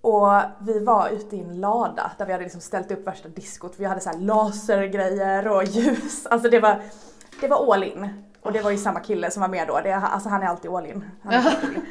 Och 0.05 0.41
vi 0.59 0.79
var 0.79 1.09
ute 1.09 1.35
i 1.35 1.39
en 1.39 1.59
lada 1.61 2.11
där 2.17 2.25
vi 2.25 2.31
hade 2.31 2.43
liksom 2.43 2.61
ställt 2.61 2.91
upp 2.91 3.07
värsta 3.07 3.29
diskot. 3.29 3.73
Vi 3.77 3.85
hade 3.85 4.01
så 4.01 4.11
lasergrejer 4.17 5.47
och 5.47 5.63
ljus. 5.65 6.25
Alltså 6.25 6.49
det 6.49 6.59
var, 6.59 6.81
det 7.41 7.47
var 7.47 7.73
all 7.73 7.83
in. 7.83 8.09
Och 8.41 8.51
det 8.51 8.61
var 8.61 8.71
ju 8.71 8.77
samma 8.77 8.99
kille 8.99 9.31
som 9.31 9.41
var 9.41 9.47
med 9.47 9.67
då. 9.67 9.79
Det, 9.83 9.95
alltså 9.95 10.29
han 10.29 10.43
är 10.43 10.47
alltid 10.47 10.71
all 10.71 10.85
in. 10.85 11.05
Alltid. 11.23 11.81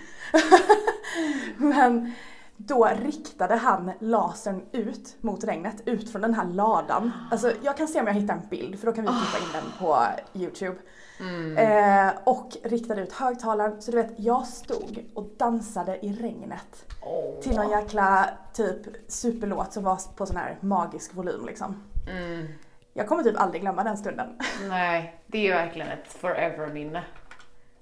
Men 1.57 2.13
då 2.57 2.89
riktade 3.03 3.57
han 3.57 3.91
lasern 3.99 4.63
ut 4.73 5.17
mot 5.21 5.45
regnet, 5.45 5.77
ut 5.85 6.13
från 6.13 6.23
den 6.23 6.35
här 6.35 6.47
ladan. 6.47 7.13
Alltså 7.31 7.53
jag 7.63 7.77
kan 7.77 7.89
se 7.89 8.01
om 8.01 8.07
jag 8.07 8.15
hittar 8.15 8.35
en 8.35 8.49
bild 8.51 8.79
för 8.79 8.87
då 8.87 8.93
kan 8.93 9.05
vi 9.05 9.11
klippa 9.11 9.47
in 9.47 9.53
den 9.53 9.73
på 9.79 9.99
Youtube. 10.39 10.77
Mm. 11.21 11.59
Eh, 11.59 12.13
och 12.25 12.57
riktade 12.65 13.01
ut 13.03 13.13
högtalaren. 13.13 13.83
Så 13.83 13.91
du 13.91 13.97
vet, 13.97 14.13
jag 14.17 14.47
stod 14.47 15.05
och 15.15 15.25
dansade 15.37 16.07
i 16.07 16.13
regnet. 16.13 16.85
Åh. 17.03 17.41
Till 17.43 17.57
någon 17.57 17.71
jäkla 17.71 18.29
typ 18.53 18.81
superlåt 19.09 19.73
som 19.73 19.85
var 19.85 19.99
på 20.17 20.27
sån 20.27 20.37
här 20.37 20.57
magisk 20.61 21.15
volym 21.15 21.47
liksom. 21.47 21.83
Mm. 22.11 22.47
Jag 22.93 23.09
kommer 23.09 23.23
typ 23.23 23.41
aldrig 23.41 23.63
glömma 23.63 23.85
den 23.85 23.97
stunden. 23.97 24.39
Nej, 24.69 25.21
det 25.27 25.39
är 25.39 25.43
ju 25.43 25.51
verkligen 25.51 25.89
ett 25.89 26.13
forever-minne. 26.13 27.05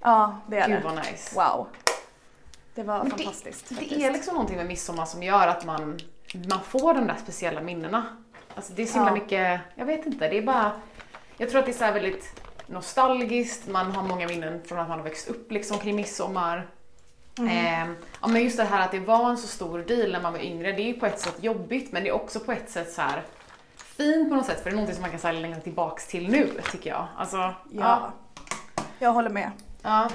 Ja, 0.00 0.36
det 0.46 0.58
är 0.58 0.68
Gud 0.68 0.76
det. 0.76 0.84
vad 0.84 0.94
nice. 0.96 1.34
Wow. 1.34 1.66
Det 2.74 2.82
var 2.82 2.98
Men 2.98 3.10
fantastiskt 3.10 3.68
det, 3.68 3.74
det 3.74 4.04
är 4.04 4.10
liksom 4.12 4.34
någonting 4.34 4.56
med 4.56 4.66
midsommar 4.66 5.04
som 5.04 5.22
gör 5.22 5.48
att 5.48 5.64
man, 5.64 5.98
man 6.50 6.60
får 6.60 6.94
de 6.94 7.06
där 7.06 7.16
speciella 7.22 7.60
minnena. 7.60 8.04
Alltså 8.54 8.72
det 8.72 8.82
är 8.82 8.86
så 8.86 8.94
himla 8.98 9.10
Ja. 9.10 9.14
mycket, 9.14 9.60
jag 9.74 9.86
vet 9.86 10.06
inte, 10.06 10.28
det 10.28 10.38
är 10.38 10.42
bara, 10.42 10.72
jag 11.36 11.50
tror 11.50 11.58
att 11.60 11.66
det 11.66 11.72
är 11.72 11.86
så 11.88 11.92
väldigt 11.92 12.41
nostalgiskt, 12.66 13.69
man 13.69 13.90
har 13.92 14.02
många 14.02 14.26
minnen 14.28 14.61
från 14.64 14.78
att 14.78 14.88
man 14.88 14.99
har 14.99 15.04
växt 15.04 15.28
upp 15.28 15.52
liksom 15.52 15.78
kring 15.78 15.97
midsommar. 15.97 16.66
Ehm, 17.50 17.97
ja, 18.21 18.28
men 18.28 18.42
just 18.42 18.57
det 18.57 18.64
här 18.64 18.81
att 18.85 18.90
det 18.90 18.99
var 19.00 19.31
en 19.31 19.38
så 19.38 19.47
stor 19.49 19.78
deal 19.78 20.12
när 20.12 20.21
man 20.21 20.33
var 20.33 20.40
yngre, 20.40 20.73
det 20.73 20.83
är 20.83 20.87
ju 20.87 20.95
på 20.95 21.07
ett 21.07 21.21
sätt 21.21 21.37
jobbigt 21.40 21.92
men 21.92 22.02
det 22.02 22.09
är 22.09 22.12
också 22.14 22.40
på 22.40 22.52
ett 22.52 22.71
sätt 22.71 22.92
så 22.92 23.02
här 23.02 23.23
fint 23.76 24.28
på 24.28 24.35
något 24.37 24.47
sätt 24.47 24.59
för 24.62 24.64
det 24.64 24.71
är 24.71 24.76
någonting 24.76 24.95
som 24.95 25.02
man 25.02 25.11
kan 25.11 25.21
så 25.21 25.33
längta 25.33 25.61
tillbaks 25.61 26.07
till 26.07 26.28
nu 26.28 26.50
tycker 26.73 26.90
jag. 26.90 27.07
Alltså, 27.16 27.37
ja. 27.37 27.54
Ja. 27.71 28.12
Jag 28.99 29.12
håller 29.12 29.31
med. 29.31 29.50
ja. 29.83 30.09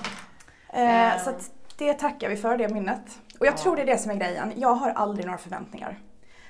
Eh, 0.74 1.14
Eh. 1.16 1.24
Så 1.24 1.30
att 1.30 1.52
det 1.78 1.94
tackar 1.94 2.30
vi 2.30 2.38
för, 2.38 2.58
det 2.58 2.70
minnet. 2.70 3.20
Och 3.40 3.46
jag 3.46 3.54
Ja. 3.54 3.58
tror 3.58 3.76
det 3.76 3.82
är 3.82 3.86
det 3.86 3.98
som 3.98 4.12
är 4.12 4.16
grejen. 4.16 4.54
Jag 4.56 4.74
har 4.74 4.90
aldrig 4.90 5.26
några 5.26 5.38
förväntningar. 5.38 5.98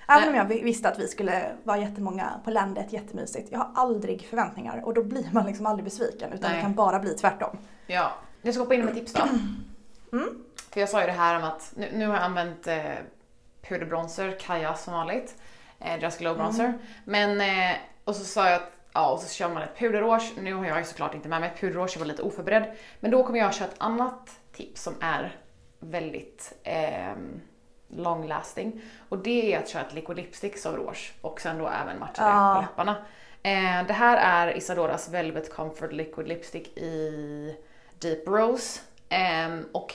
Även 0.08 0.30
om 0.30 0.36
jag 0.36 0.46
vi- 0.46 0.62
visste 0.64 0.90
att 0.90 1.00
vi 1.00 1.08
skulle 1.08 1.52
vara 1.64 1.78
jättemånga 1.78 2.40
på 2.44 2.52
landet, 2.52 2.94
jättemysigt. 2.94 3.52
Jag 3.52 3.60
har 3.60 3.72
aldrig 3.76 4.28
förväntningar 4.28 4.82
och 4.86 4.94
då 4.94 5.04
blir 5.04 5.30
man 5.32 5.46
liksom 5.46 5.66
aldrig 5.66 5.84
besviken 5.84 6.34
utan 6.34 6.50
Nej. 6.50 6.56
det 6.58 6.62
kan 6.62 6.74
bara 6.74 7.00
bli 7.00 7.14
tvärtom. 7.14 7.58
Ja, 7.88 8.12
jag 8.42 8.54
ska 8.54 8.64
hoppa 8.64 8.76
in 8.76 8.86
med 8.86 8.94
tips 8.94 9.14
då. 9.14 9.22
Mm. 10.12 10.30
För 10.72 10.80
jag 10.80 10.90
sa 10.90 11.02
ju 11.02 11.08
det 11.08 11.14
här 11.14 11.36
om 11.38 11.44
att 11.44 11.74
nu, 11.76 11.90
nu 11.94 12.08
har 12.08 12.14
jag 12.14 12.24
använt 12.24 12.68
eh, 12.68 12.82
puderbronzer, 13.70 14.38
Kaja 14.40 14.74
som 14.76 14.94
vanligt. 14.94 15.36
Eh, 15.80 16.00
deras 16.00 16.18
glow 16.18 16.36
bronzer. 16.38 16.74
Men, 17.06 17.42
eh, 17.42 17.78
och 18.04 18.16
så 18.16 18.24
sa 18.24 18.46
jag 18.50 18.56
att 18.56 18.72
Ja, 18.94 19.12
och 19.12 19.20
så 19.20 19.34
kör 19.34 19.50
man 19.50 19.64
ett 19.64 19.78
puderrouge. 19.80 20.32
Nu 20.42 20.54
har 20.54 20.66
jag 20.66 20.78
ju 20.78 20.84
såklart 20.84 21.16
inte 21.16 21.30
med 21.30 21.42
mig 21.42 21.50
ett 21.54 21.60
puderrouge, 21.62 21.92
jag 21.96 22.00
var 22.00 22.06
lite 22.06 22.22
oförberedd. 22.22 22.76
Men 23.00 23.12
då 23.12 23.24
kommer 23.24 23.40
jag 23.40 23.54
köra 23.54 23.68
ett 23.68 23.76
annat 23.78 24.40
tips 24.54 24.84
som 24.84 24.94
är 25.02 25.36
väldigt 25.80 26.54
ehm, 26.64 27.42
long 27.88 28.28
lasting. 28.28 28.82
Och 29.10 29.18
det 29.18 29.54
är 29.54 29.60
att 29.60 29.70
köra 29.70 29.82
ett 29.86 29.94
liquid 29.94 30.18
lipstick 30.18 30.58
som 30.58 30.76
rouge 30.76 31.14
och 31.22 31.42
sen 31.42 31.58
då 31.58 31.68
även 31.68 32.00
matcha 32.00 32.24
det 32.24 32.30
Ja. 32.30 32.56
på 32.56 32.62
läpparna. 32.62 32.96
Eh, 33.44 33.88
det 33.88 33.94
här 33.94 34.18
är 34.18 34.58
Isadoras 34.58 35.10
Velvet 35.10 35.54
Comfort 35.56 35.92
Liquid 35.92 36.28
Lipstick 36.28 36.78
i 36.78 37.56
Deep 38.00 38.28
Rose. 38.28 38.80
Ehm, 39.10 39.66
och 39.72 39.94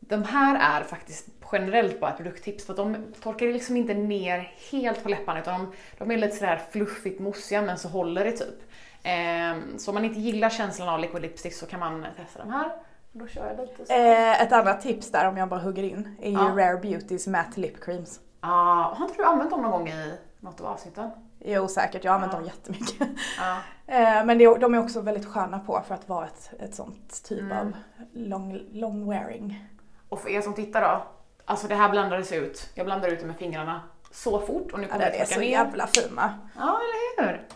de 0.00 0.22
här 0.24 0.80
är 0.80 0.84
faktiskt 0.84 1.26
generellt 1.52 2.00
bara 2.00 2.10
ett 2.10 2.16
produkttips 2.16 2.66
för 2.66 2.72
att 2.72 2.76
de 2.76 3.14
torkar 3.22 3.46
liksom 3.46 3.76
inte 3.76 3.94
ner 3.94 4.52
helt 4.70 5.02
på 5.02 5.08
läpparna 5.08 5.40
utan 5.40 5.60
de, 5.60 5.72
de 5.98 6.10
är 6.10 6.16
lite 6.18 6.36
sådär 6.36 6.60
fluffigt 6.70 7.20
mossiga 7.20 7.62
men 7.62 7.78
så 7.78 7.88
håller 7.88 8.24
det 8.24 8.32
typ. 8.32 8.62
Ehm, 9.02 9.78
så 9.78 9.90
om 9.90 9.94
man 9.94 10.04
inte 10.04 10.20
gillar 10.20 10.50
känslan 10.50 10.88
av 10.88 11.00
liquid 11.00 11.22
lipstick 11.22 11.54
så 11.54 11.66
kan 11.66 11.80
man 11.80 12.06
testa 12.16 12.38
de 12.38 12.50
här. 12.52 12.70
Då 13.18 13.26
kör 13.26 13.46
jag 13.46 13.66
lite 13.66 13.86
så. 13.86 13.92
Eh, 13.92 14.42
ett 14.42 14.52
annat 14.52 14.80
tips 14.80 15.10
där 15.10 15.28
om 15.28 15.36
jag 15.36 15.48
bara 15.48 15.60
hugger 15.60 15.82
in 15.82 16.16
är 16.22 16.30
ju 16.30 16.36
Ja. 16.36 16.40
Rare 16.56 16.76
Beautys 16.76 17.26
Matte 17.26 17.60
Lip 17.60 17.84
Creams. 17.84 18.20
Ah, 18.40 18.94
har 18.94 19.04
inte 19.08 19.16
du 19.22 19.24
använt 19.24 19.50
dem 19.50 19.62
någon 19.62 19.70
gång 19.70 19.88
i 19.88 20.12
något 20.40 20.60
av 20.60 20.66
avsnitten? 20.66 21.10
Jo 21.38 21.68
säkert, 21.68 22.04
jag 22.04 22.12
har 22.12 22.14
använt 22.14 22.32
Ja. 22.32 22.38
dem 22.38 22.46
jättemycket. 22.46 23.08
Ja. 23.38 23.58
Eh, 23.90 24.24
men 24.24 24.38
det, 24.38 24.54
de 24.58 24.74
är 24.74 24.78
också 24.78 25.00
väldigt 25.00 25.26
sköna 25.26 25.58
på 25.58 25.82
för 25.88 25.94
att 25.94 26.08
vara 26.08 26.26
ett, 26.26 26.50
ett 26.60 26.74
sånt 26.74 27.24
typ 27.24 27.40
Mm. 27.40 27.58
av 27.58 27.72
long, 28.12 28.60
long 28.72 29.10
wearing. 29.10 29.64
Och 30.08 30.20
för 30.20 30.28
er 30.28 30.40
som 30.40 30.54
tittar 30.54 30.80
då, 30.82 31.02
alltså 31.44 31.66
det 31.68 31.74
här 31.74 31.88
blandades 31.88 32.32
ut. 32.32 32.70
Jag 32.74 32.86
blandar 32.86 33.08
ut 33.08 33.20
det 33.20 33.26
med 33.26 33.36
fingrarna 33.36 33.80
så 34.10 34.40
fort 34.40 34.72
och 34.72 34.78
nu 34.78 34.84
Ja, 34.86 34.92
kommer 34.92 35.04
den 35.04 35.12
jag 35.14 35.22
är 35.22 35.34
så 35.34 35.40
ner. 35.40 35.46
jävla 35.50 35.86
fina. 35.86 36.38
Ja, 36.58 36.80
eller 37.18 37.26
hur? 37.26 37.46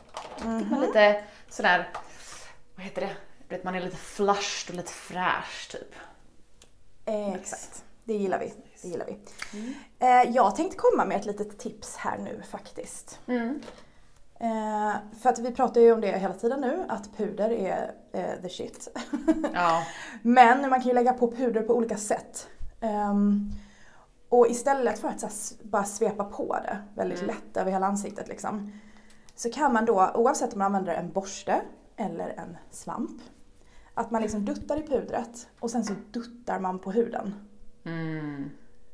Mhm. 0.44 0.66
Men 0.70 0.80
lite 0.80 1.24
sådär, 1.48 1.88
vad 2.76 2.84
heter 2.84 3.00
det? 3.00 3.12
Vet, 3.52 3.64
man 3.64 3.74
är 3.74 3.80
lite 3.80 3.96
flushed 3.96 4.70
och 4.70 4.76
lite 4.76 4.92
fräsch 4.92 5.68
typ. 5.70 5.94
Exakt, 7.04 7.84
det 8.04 8.12
gillar 8.14 8.38
vi. 8.38 8.52
Det 8.82 8.88
gillar 8.88 9.06
vi. 9.06 9.18
Mm. 9.58 9.74
Eh, 9.98 10.34
jag 10.34 10.56
tänkte 10.56 10.76
komma 10.76 11.04
med 11.04 11.16
ett 11.16 11.26
litet 11.26 11.58
tips 11.58 11.96
här 11.96 12.18
nu 12.18 12.42
faktiskt. 12.50 13.20
Mm. 13.26 13.60
Eh, 14.40 14.92
för 15.20 15.30
att 15.30 15.38
vi 15.38 15.50
pratar 15.52 15.80
ju 15.80 15.92
om 15.92 16.00
det 16.00 16.18
hela 16.18 16.34
tiden 16.34 16.60
nu, 16.60 16.84
att 16.88 17.16
puder 17.16 17.50
är 17.50 17.94
eh, 18.12 18.42
the 18.42 18.48
shit. 18.48 18.88
Ja. 19.54 19.86
Men 20.22 20.70
man 20.70 20.80
kan 20.80 20.88
ju 20.88 20.94
lägga 20.94 21.12
på 21.12 21.30
puder 21.32 21.62
på 21.62 21.74
olika 21.76 21.96
sätt. 21.96 22.48
Ehm, 22.80 23.50
och 24.28 24.46
istället 24.50 24.98
för 24.98 25.08
att 25.08 25.54
bara 25.62 25.84
svepa 25.84 26.24
på 26.24 26.56
det 26.64 26.78
väldigt 26.94 27.22
Mm. 27.22 27.34
lätt 27.34 27.56
över 27.56 27.70
hela 27.70 27.86
ansiktet 27.86 28.28
liksom. 28.28 28.72
Så 29.34 29.50
kan 29.50 29.72
man 29.72 29.84
då, 29.84 30.10
oavsett 30.14 30.52
om 30.52 30.58
man 30.58 30.66
använder 30.66 30.94
en 30.94 31.12
borste 31.12 31.60
eller 31.96 32.28
en 32.28 32.56
svamp, 32.70 33.22
att 33.94 34.10
man 34.10 34.22
liksom 34.22 34.44
duttar 34.44 34.76
i 34.76 34.82
pudret 34.86 35.48
och 35.60 35.70
sen 35.70 35.84
så 35.84 35.94
duttar 36.10 36.60
man 36.60 36.78
på 36.78 36.92
huden. 36.92 37.34
Mm. 37.84 38.50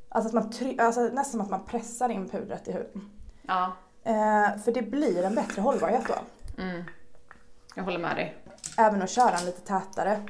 Alltså, 0.08 0.28
att 0.28 0.34
man 0.44 0.52
try- 0.52 0.80
alltså 0.80 1.00
nästan 1.00 1.24
som 1.24 1.40
att 1.40 1.50
man 1.50 1.64
pressar 1.64 2.08
in 2.08 2.28
pudret 2.28 2.68
i 2.68 2.72
huden. 2.72 3.10
Ja. 3.42 3.72
Eh, 4.04 4.58
för 4.64 4.72
det 4.72 4.82
blir 4.82 5.22
en 5.22 5.34
bättre 5.34 5.62
hållbarhet 5.62 6.04
då. 6.08 6.14
Mm. 6.62 6.82
Jag 7.74 7.82
håller 7.84 7.98
med 7.98 8.16
dig. 8.16 8.36
Även 8.78 9.02
att 9.02 9.10
köra 9.10 9.36
en 9.36 9.44
lite 9.46 9.60
tätare 9.60 10.20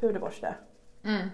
puderborste. 0.00 0.54
Mm. 1.04 1.28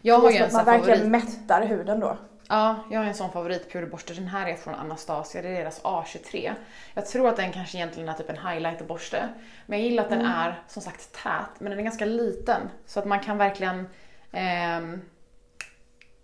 Jag 0.00 0.18
har 0.18 0.30
ju 0.30 0.36
en 0.36 0.50
sån 0.50 0.56
man 0.56 0.64
favorit. 0.64 0.88
verkligen 0.88 1.10
mättar 1.10 1.66
huden 1.66 2.00
då. 2.00 2.16
Ja, 2.52 2.76
jag 2.90 2.98
har 3.00 3.06
en 3.06 3.14
sån 3.14 3.30
favoritpuderborste. 3.32 4.14
Den 4.14 4.26
här 4.26 4.46
är 4.46 4.54
från 4.54 4.74
Anastasia, 4.74 5.42
det 5.42 5.48
är 5.48 5.52
deras 5.52 5.82
A23. 5.82 6.54
Jag 6.94 7.06
tror 7.06 7.28
att 7.28 7.36
den 7.36 7.52
kanske 7.52 7.78
egentligen 7.78 8.08
är 8.08 8.12
typ 8.12 8.30
en 8.30 8.48
highlighterborste. 8.48 9.28
Men 9.66 9.78
jag 9.78 9.88
gillar 9.88 10.02
att 10.02 10.10
den 10.10 10.26
är 10.26 10.62
som 10.68 10.82
sagt 10.82 11.12
tät, 11.12 11.50
men 11.60 11.70
den 11.70 11.78
är 11.78 11.82
ganska 11.84 12.04
liten. 12.04 12.60
Så 12.86 12.98
att 13.00 13.06
man 13.06 13.20
kan 13.20 13.38
verkligen 13.38 13.88
ehm, 14.32 15.00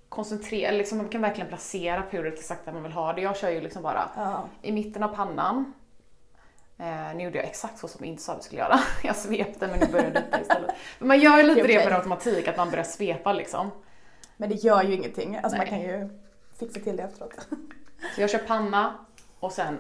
koncentrera, 0.09 0.71
liksom 0.71 0.99
man 0.99 1.09
kan 1.09 1.23
verkligen 1.23 1.49
placera 1.49 2.03
pudret 2.11 2.39
exakt 2.39 2.65
där 2.65 2.73
man 2.73 2.83
vill 2.83 2.93
ha 2.93 3.13
det. 3.13 3.21
Jag 3.21 3.37
kör 3.37 3.51
ju 3.51 3.61
liksom 3.61 3.83
bara 3.83 4.11
Ja. 4.17 4.49
i 4.63 4.73
mitten 4.73 5.03
av 5.03 5.09
pannan. 5.09 5.73
Eh, 6.79 7.15
nu 7.17 7.25
gjorde 7.25 7.37
jag 7.37 7.47
exakt 7.47 7.79
så 7.79 7.89
som 7.89 8.05
jag 8.05 8.11
inte 8.11 8.23
sa 8.23 8.33
att 8.33 8.39
jag 8.39 8.45
skulle 8.45 8.61
göra. 8.61 8.81
Jag 9.03 9.17
svepte 9.17 9.67
men 9.67 9.81
nu 9.81 9.87
började 9.87 10.23
jag 10.31 10.41
istället. 10.41 10.71
Men 10.99 11.09
man 11.09 11.21
gör 11.21 11.37
ju 11.37 11.43
lite 11.43 11.63
Det 11.63 11.75
är 11.75 11.79
det 11.79 11.85
per 11.85 11.97
automatik, 11.97 12.49
att 12.49 12.57
man 12.57 12.71
börjar 12.71 12.85
svepa 12.85 13.33
liksom. 13.33 13.71
Men 14.37 14.49
det 14.49 14.55
gör 14.55 14.83
ju 14.83 14.95
ingenting. 14.95 15.37
Alltså 15.37 15.57
man 15.57 15.67
kan 15.67 15.81
ju 15.81 16.09
fixa 16.59 16.81
till 16.81 16.97
det 16.97 17.03
efteråt. 17.03 17.33
Så 18.15 18.21
jag 18.21 18.31
kör 18.31 18.39
panna 18.39 18.95
och 19.41 19.53
sen 19.53 19.79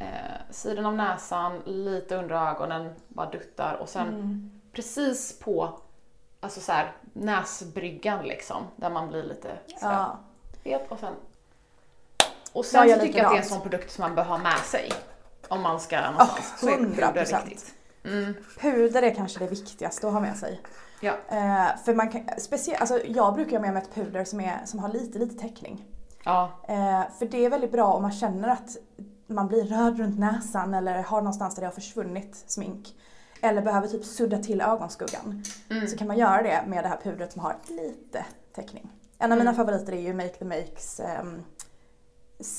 eh, 0.00 0.06
sidan 0.50 0.86
av 0.86 0.94
näsan, 0.94 1.62
lite 1.66 2.16
under 2.16 2.50
ögonen, 2.50 2.92
bara 3.08 3.30
duttar 3.30 3.74
och 3.74 3.88
sen 3.88 4.08
Mm. 4.08 4.50
precis 4.72 5.38
på 5.38 5.78
alltså 6.40 6.60
så 6.60 6.72
här, 6.72 6.92
näsbryggan 7.12 8.24
liksom, 8.26 8.62
där 8.76 8.90
man 8.90 9.08
blir 9.08 9.22
lite 9.22 9.48
sådär 9.66 9.92
Ja. 9.92 10.18
fet 10.64 10.86
och 10.88 10.98
sen 10.98 11.14
och 12.52 12.64
sen 12.64 12.88
jag 12.88 12.98
så 13.00 13.06
tycker 13.06 13.18
jag 13.18 13.26
att 13.26 13.32
det 13.32 13.36
är 13.38 13.42
en 13.42 13.48
sån 13.48 13.60
produkt 13.60 13.92
som 13.92 14.02
man 14.02 14.14
bör 14.14 14.24
ha 14.24 14.38
med 14.38 14.58
sig 14.58 14.92
om 15.48 15.60
man 15.60 15.80
ska 15.80 16.00
någonstans. 16.10 16.54
så 16.60 16.68
är 16.68 16.76
puder 16.76 17.12
100%. 17.24 17.44
viktigt. 17.44 17.74
Mm. 18.04 18.34
Puder 18.60 19.02
är 19.02 19.14
kanske 19.14 19.38
det 19.38 19.46
viktigaste 19.46 20.06
att 20.06 20.12
ha 20.12 20.20
med 20.20 20.36
sig. 20.36 20.60
Ja. 21.00 21.12
Eh, 21.28 21.76
för 21.84 21.94
man 21.94 22.08
kan, 22.08 22.28
speciellt, 22.38 22.80
alltså 22.80 23.00
jag 23.06 23.34
brukar 23.34 23.56
ha 23.56 23.60
med 23.60 23.72
mig 23.74 23.82
ett 23.82 23.94
puder 23.94 24.24
som, 24.24 24.40
är, 24.40 24.60
som 24.64 24.78
har 24.80 24.88
lite, 24.88 25.18
lite 25.18 25.34
täckning. 25.34 25.84
Ja. 26.24 26.50
Eh, 26.68 27.02
för 27.18 27.26
det 27.26 27.44
är 27.44 27.50
väldigt 27.50 27.72
bra 27.72 27.92
om 27.92 28.02
man 28.02 28.12
känner 28.12 28.48
att 28.48 28.76
man 29.26 29.48
blir 29.48 29.64
röd 29.64 29.98
runt 29.98 30.18
näsan 30.18 30.74
eller 30.74 31.02
har 31.02 31.20
någonstans 31.20 31.54
där 31.54 31.60
det 31.60 31.66
har 31.66 31.72
försvunnit 31.72 32.44
smink. 32.46 32.94
Eller 33.42 33.62
behöver 33.62 33.88
typ 33.88 34.04
sudda 34.04 34.38
till 34.38 34.60
ögonskuggan. 34.60 35.42
Mm. 35.70 35.86
Så 35.88 35.96
kan 35.96 36.06
man 36.06 36.18
göra 36.18 36.42
det 36.42 36.64
med 36.66 36.84
det 36.84 36.88
här 36.88 37.00
pudret 37.02 37.32
som 37.32 37.42
har 37.42 37.56
lite 37.68 38.24
täckning. 38.54 38.90
En 39.18 39.32
av 39.32 39.38
mina 39.38 39.54
favoriter 39.54 39.92
är 39.92 40.00
ju 40.00 40.14
Make 40.14 40.28
the 40.28 40.44
Makes 40.44 41.00
um, 41.22 41.42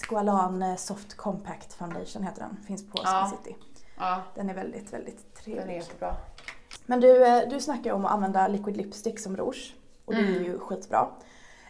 Squalan 0.01 0.77
Soft 0.77 1.17
Compact 1.17 1.73
Foundation 1.73 2.23
heter 2.23 2.41
den. 2.41 2.57
Finns 2.67 2.89
på 2.91 2.99
Ja. 3.03 3.29
Skin 3.31 3.37
City. 3.37 3.55
ja, 3.97 4.21
Den 4.35 4.49
är 4.49 4.53
väldigt, 4.53 4.93
väldigt 4.93 5.35
trevlig. 5.35 5.63
den 5.63 5.69
är 5.69 5.75
jättebra. 5.75 6.15
Men 6.85 6.99
du, 6.99 7.25
eh, 7.25 7.49
du 7.49 7.59
snackar 7.59 7.93
om 7.93 8.05
att 8.05 8.11
använda 8.11 8.47
liquid 8.47 8.77
lipstick 8.77 9.19
som 9.19 9.37
rouge. 9.37 9.75
Och 10.05 10.13
det 10.13 10.19
är 10.21 10.27
Mm. 10.27 10.43
ju 10.43 10.59
skitbra. 10.59 11.07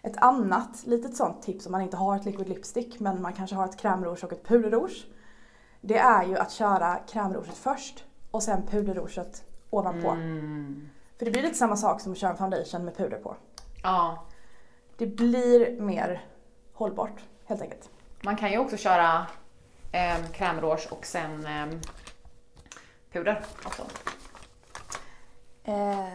Ett 0.03 0.17
annat 0.17 0.83
litet 0.85 1.15
sånt 1.15 1.41
tips 1.43 1.65
om 1.65 1.71
man 1.71 1.81
inte 1.81 1.97
har 1.97 2.15
ett 2.15 2.25
liquid 2.25 2.49
lipstick 2.49 2.99
men 2.99 3.21
man 3.21 3.33
kanske 3.33 3.55
har 3.55 3.65
ett 3.65 3.77
krämrouge 3.77 4.23
och 4.23 4.33
ett 4.33 4.43
puderrouge. 4.47 5.05
Det 5.81 5.97
är 5.97 6.23
ju 6.25 6.37
att 6.37 6.51
köra 6.51 6.95
krämrouget 6.95 7.57
först 7.57 8.03
och 8.31 8.43
sen 8.43 8.67
puderrouget 8.67 9.43
ovanpå. 9.69 10.09
Mm. 10.09 10.89
För 11.17 11.25
det 11.25 11.31
blir 11.31 11.41
lite 11.41 11.55
samma 11.55 11.77
sak 11.77 12.01
som 12.01 12.11
att 12.11 12.17
köra 12.17 12.31
en 12.31 12.37
foundation 12.37 12.85
med 12.85 12.97
puder 12.97 13.17
på. 13.17 13.35
Ja. 13.83 14.25
Det 14.97 15.07
blir 15.07 15.81
mer 15.81 16.25
hållbart 16.73 17.21
helt 17.45 17.61
enkelt. 17.61 17.89
Man 18.23 18.35
kan 18.35 18.51
ju 18.51 18.57
också 18.57 18.77
köra 18.77 19.25
eh, 19.91 20.25
krämrouge 20.31 20.87
och 20.91 21.05
sen 21.05 21.45
eh, 21.45 21.67
puder 23.11 23.43
också. 23.65 23.83
Eh, 25.63 26.07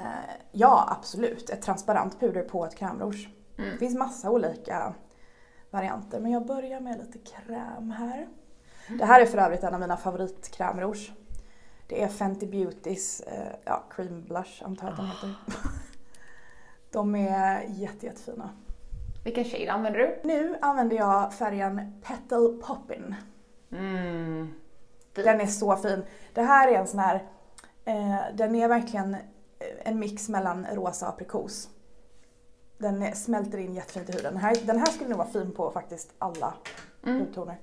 ja, 0.53 0.89
absolut. 0.99 1.51
Ett 1.51 1.63
transparent 1.63 2.21
puder 2.21 2.43
på 2.43 2.65
ett 2.65 2.77
krämrouge. 2.77 3.29
Mm. 3.59 3.71
Det 3.71 3.79
finns 3.79 3.95
massa 3.95 4.31
olika 4.31 4.95
varianter 5.71 6.21
men 6.21 6.33
jag 6.33 6.47
börjar 6.47 6.81
med 6.81 6.99
lite 6.99 7.19
kräm 7.19 7.91
här. 7.91 8.29
Det 8.89 9.05
här 9.05 9.21
är 9.21 9.27
för 9.27 9.39
övrigt 9.39 9.63
en 9.63 9.75
av 9.75 9.81
mina 9.81 9.97
favoritkrämrouge. 9.97 11.13
Det 11.89 12.03
är 12.03 12.09
Fenty 12.09 12.47
Beautys 12.47 13.21
eh, 13.21 13.53
ja, 13.65 13.85
cream 13.91 14.23
blush 14.23 14.65
antar 14.65 14.87
jag 14.87 14.93
att 14.93 14.97
den 14.97 15.07
heter. 15.07 15.35
De 16.91 17.15
är 17.15 17.63
jätte, 17.69 18.07
jättefina. 18.07 18.51
Vilken 19.25 19.45
shade 19.45 19.73
använder 19.73 20.01
du? 20.01 20.21
Nu 20.29 20.59
använder 20.61 20.97
jag 20.97 21.35
färgen 21.35 22.03
Petal 22.03 22.63
Poppin. 22.63 23.15
Mm. 23.73 24.55
Den 25.13 25.41
är 25.41 25.47
så 25.47 25.77
fin. 25.77 26.05
Det 26.35 26.43
här 26.43 26.69
är 26.69 26.79
en 26.79 26.87
sån 26.87 27.01
här, 27.01 27.15
eh, 27.85 28.17
den 28.35 28.55
är 28.55 28.69
verkligen 28.69 29.17
en 29.85 29.99
mix 29.99 30.29
mellan 30.29 30.67
rosa 30.73 31.07
och 31.07 31.13
aprikos. 31.13 31.69
Den 32.79 33.15
smälter 33.17 33.59
in 33.59 33.75
jättefint 33.75 34.09
i 34.09 34.13
huden. 34.13 34.33
Den 34.33 34.43
här, 34.43 34.57
den 34.67 34.79
här 34.79 34.87
skulle 34.87 35.09
nog 35.09 35.19
vara 35.19 35.29
fin 35.29 35.53
på 35.53 35.71
faktiskt 35.71 36.15
alla 36.19 36.55
Mm. 37.07 37.21
hudtoner. 37.21 37.59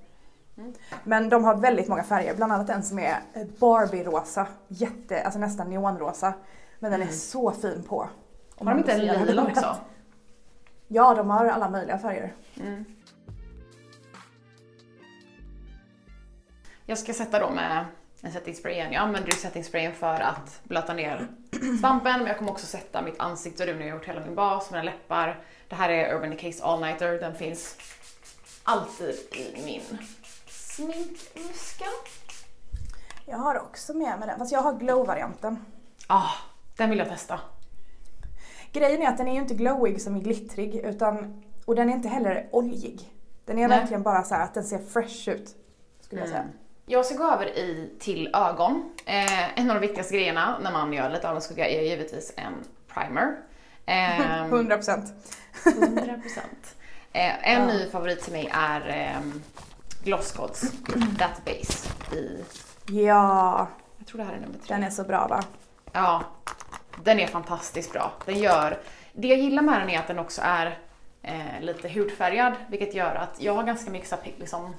Mm. 0.58 0.74
Men 1.04 1.30
de 1.30 1.44
har 1.44 1.56
väldigt 1.56 1.88
många 1.88 2.04
färger, 2.04 2.36
bland 2.36 2.54
annat 2.54 2.70
en 2.70 2.84
som 2.84 3.00
är 3.00 3.16
Barbie-rosa. 3.60 4.48
Jätte, 4.68 5.24
alltså 5.24 5.40
nästan 5.40 5.70
neonrosa. 5.70 6.34
Men 6.80 6.92
den 6.92 7.02
är 7.02 7.06
Mm. 7.06 7.16
så 7.18 7.52
fin 7.52 7.84
på. 7.84 8.10
Om 8.56 8.68
Har 8.68 8.74
de 8.74 8.80
inte 8.80 8.92
en 8.94 9.26
lila 9.26 9.44
också? 9.44 9.76
Ja, 10.88 11.14
de 11.16 11.30
har 11.30 11.46
alla 11.46 11.70
möjliga 11.70 11.98
färger. 11.98 12.34
Mm. 12.62 12.86
Jag 16.86 16.98
ska 16.98 17.14
sätta 17.14 17.40
då 17.40 17.50
med 17.50 17.86
en 18.22 18.32
setting 18.32 18.56
spray 18.56 18.74
igen. 18.74 18.92
Jag 18.92 19.02
använder 19.02 19.30
ju 19.32 19.38
setting 19.38 19.64
sprayen 19.64 19.94
för 19.94 20.20
att 20.20 20.62
blöta 20.64 20.94
ner 20.94 21.28
svampen 21.80 22.20
men 22.20 22.28
jag 22.28 22.38
kommer 22.38 22.52
också 22.52 22.66
sätta 22.66 23.02
mitt 23.02 23.20
ansikte 23.20 23.66
nu 23.66 23.74
när 23.74 23.82
jag 23.82 23.92
har 23.92 23.98
gjort 24.00 24.08
hela 24.08 24.26
min 24.26 24.36
bas, 24.36 24.72
mina 24.72 24.84
läppar. 24.84 25.44
Det 25.68 25.76
här 25.76 25.90
är 25.90 26.16
Urban 26.16 26.30
Decays 26.30 26.62
All 26.62 26.82
Nighter. 26.82 27.20
Den 27.20 27.36
finns 27.36 27.78
alltid 28.64 29.16
i 29.32 29.62
min 29.66 29.98
sminkväska. 30.48 31.86
Jag 33.26 33.38
har 33.38 33.60
också 33.60 33.94
med 33.94 34.20
mig 34.20 34.28
den, 34.28 34.40
fast 34.40 34.52
jag 34.52 34.62
har 34.62 34.74
glow-varianten. 34.74 35.66
Ah, 36.08 36.32
den 36.78 36.90
vill 36.90 37.00
jag 37.00 37.10
testa. 37.10 37.40
Grejen 38.72 39.02
är 39.02 39.08
att 39.08 39.18
den 39.18 39.28
är 39.28 39.34
ju 39.34 39.40
inte 39.42 39.54
glowig 39.54 40.02
som 40.02 40.16
är 40.16 40.20
glittrig 40.20 40.76
utan, 40.76 41.44
och 41.66 41.76
den 41.76 41.90
är 41.90 41.94
inte 41.94 42.08
heller 42.08 42.50
oljig. 42.52 43.14
Den 43.46 43.60
är 43.60 43.68
Nej. 43.68 43.80
verkligen 43.80 44.04
bara 44.04 44.24
så 44.24 44.36
här 44.36 44.44
att 44.44 44.54
den 44.54 44.64
ser 44.64 44.80
fresh 44.80 45.30
ut. 45.30 45.56
Skulle 46.02 46.22
jag 46.22 46.30
säga. 46.30 46.46
Jag 46.86 47.06
ska 47.06 47.16
gå 47.16 47.32
över 47.32 47.46
i, 47.46 47.90
till 48.00 48.30
ögon. 48.34 48.92
Eh, 49.06 49.60
en 49.60 49.70
av 49.70 49.76
de 49.76 49.80
viktigaste 49.88 50.14
grejerna 50.14 50.60
när 50.64 50.72
man 50.72 50.94
gör 50.94 51.10
lite 51.10 51.28
ögonskugga 51.28 51.68
är 51.68 51.82
givetvis 51.82 52.34
en 52.38 52.54
primer. 52.94 53.36
Eh, 53.86 54.46
100 54.46 54.76
procent. 54.76 55.14
100%. 55.66 56.20
Eh, 57.14 57.50
en 57.54 57.68
ny 57.68 57.90
favorit 57.90 58.22
till 58.24 58.34
mig 58.34 58.50
är 58.54 58.90
eh, 58.90 59.22
Glosscods 60.04 60.62
That 61.20 61.42
Base 61.46 61.90
i, 62.16 62.44
Ja, 62.86 63.68
jag 63.98 64.08
tror 64.08 64.18
det 64.18 64.24
här 64.24 64.34
är 64.34 64.40
nummer 64.40 64.54
tre. 64.66 64.76
den 64.76 64.84
är 64.84 64.90
så 64.90 65.04
bra 65.04 65.28
va? 65.28 65.44
Ja, 65.92 66.24
den 67.04 67.20
är 67.20 67.28
fantastiskt 67.28 67.94
bra. 67.94 68.12
Den 68.26 68.40
gör, 68.40 68.78
det 69.14 69.28
jag 69.28 69.38
gillar 69.38 69.64
med 69.64 69.82
den 69.82 69.90
är 69.90 70.00
att 70.00 70.08
den 70.08 70.20
också 70.20 70.42
är 70.46 70.80
eh, 71.22 71.62
lite 71.62 71.90
hudfärgad, 71.90 72.54
vilket 72.68 72.94
gör 72.94 73.16
att 73.16 73.42
jag 73.42 73.54
har 73.54 73.64
ganska 73.64 73.92
mycket 73.92 74.10
så 74.10 74.16
liksom, 74.40 74.76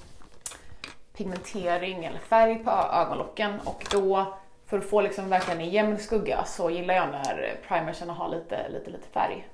pigmentering 1.17 2.05
eller 2.05 2.19
färg 2.19 2.59
på 2.65 2.71
ögonlocken 2.71 3.61
och 3.65 3.87
då 3.91 4.27
för 4.67 4.79
att 4.79 4.85
få 4.91 5.01
liksom 5.01 5.29
verkligen 5.29 5.61
en 5.61 5.71
jämn 5.71 5.99
skugga 5.99 6.45
så 6.45 6.71
gillar 6.71 6.95
jag 6.95 7.09
när 7.13 7.61
primersen 7.69 8.11
har 8.11 8.29
lite, 8.29 8.69
lite, 8.69 8.91
lite 8.91 9.09
färg. 9.09 9.49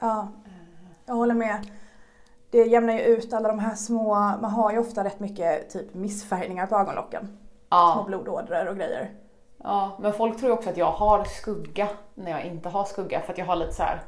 Ja, 0.00 0.28
jag 1.06 1.14
håller 1.14 1.34
med. 1.34 1.66
Det 2.50 2.64
jämnar 2.64 2.92
ju 2.94 3.00
ut 3.00 3.32
alla 3.32 3.48
de 3.48 3.58
här 3.58 3.74
små, 3.74 4.14
man 4.14 4.44
har 4.50 4.72
ju 4.72 4.78
ofta 4.78 5.04
rätt 5.04 5.20
mycket 5.20 5.70
typ 5.70 5.94
missfärgningar 5.94 6.66
på 6.66 6.76
ögonlocken. 6.76 7.26
Små 7.26 7.36
Ja, 7.70 8.04
blodådror 8.06 8.66
och 8.68 8.76
grejer. 8.76 9.10
ja, 9.64 9.90
men 10.00 10.12
folk 10.12 10.36
tror 10.38 10.50
ju 10.50 10.56
också 10.56 10.70
att 10.70 10.76
jag 10.76 10.90
har 10.92 11.24
skugga 11.24 11.88
när 12.14 12.30
jag 12.30 12.44
inte 12.44 12.68
har 12.68 12.84
skugga 12.84 13.20
för 13.20 13.32
att 13.32 13.38
jag 13.38 13.46
har 13.46 13.56
lite 13.56 13.72
så 13.72 13.82
här, 13.82 14.00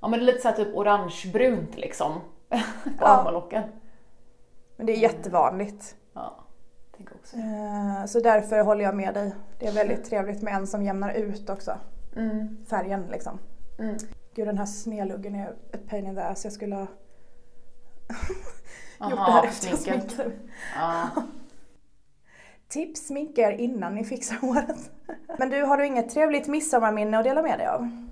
ja 0.00 0.08
men 0.08 0.24
lite 0.24 0.38
så 0.38 0.48
här 0.48 0.56
typ 0.56 0.74
orangebrunt 0.76 1.76
liksom 1.76 2.12
på 2.48 2.58
Ja. 3.00 3.20
ögonlocken. 3.20 3.62
Men 4.76 4.86
det 4.86 4.92
är 4.92 4.96
jättevanligt. 4.96 5.96
Ja, 6.12 6.36
tänker 6.96 7.14
också. 7.14 7.36
Eh, 7.36 8.04
Så 8.06 8.20
därför 8.20 8.60
håller 8.64 8.84
jag 8.84 8.94
med 8.96 9.14
dig. 9.14 9.34
Det 9.58 9.66
är 9.66 9.72
väldigt 9.72 10.04
trevligt 10.04 10.42
med 10.42 10.54
en 10.54 10.66
som 10.66 10.82
jämnar 10.82 11.12
ut 11.14 11.50
också. 11.50 11.78
Mm. 12.16 12.64
Färgen 12.70 13.06
liksom. 13.10 13.38
Mm. 13.78 13.96
Gud 14.34 14.46
den 14.48 14.58
här 14.58 14.66
snedluggen 14.66 15.34
är 15.34 15.54
ett 15.72 15.88
pain 15.88 16.06
in 16.06 16.14
the 16.14 16.20
ass. 16.20 16.44
Jag 16.44 16.52
skulle 16.52 16.74
ha 16.74 16.80
gjort 16.86 16.88
det 18.98 19.04
Aha, 19.04 19.32
här 19.32 19.46
efter 19.48 19.76
sminket. 19.76 20.16
Ja. 20.76 21.08
Tips 22.68 23.06
sminka 23.06 23.40
er 23.42 23.52
innan 23.52 23.94
ni 23.94 24.04
fixar 24.04 24.36
håret. 24.36 24.90
Men 25.38 25.50
du, 25.50 25.62
har 25.62 25.76
du 25.76 25.86
inget 25.86 26.10
trevligt 26.10 26.48
midsommarminne 26.48 27.18
att 27.18 27.24
dela 27.24 27.42
med 27.42 27.58
dig 27.58 27.66
av? 27.66 28.06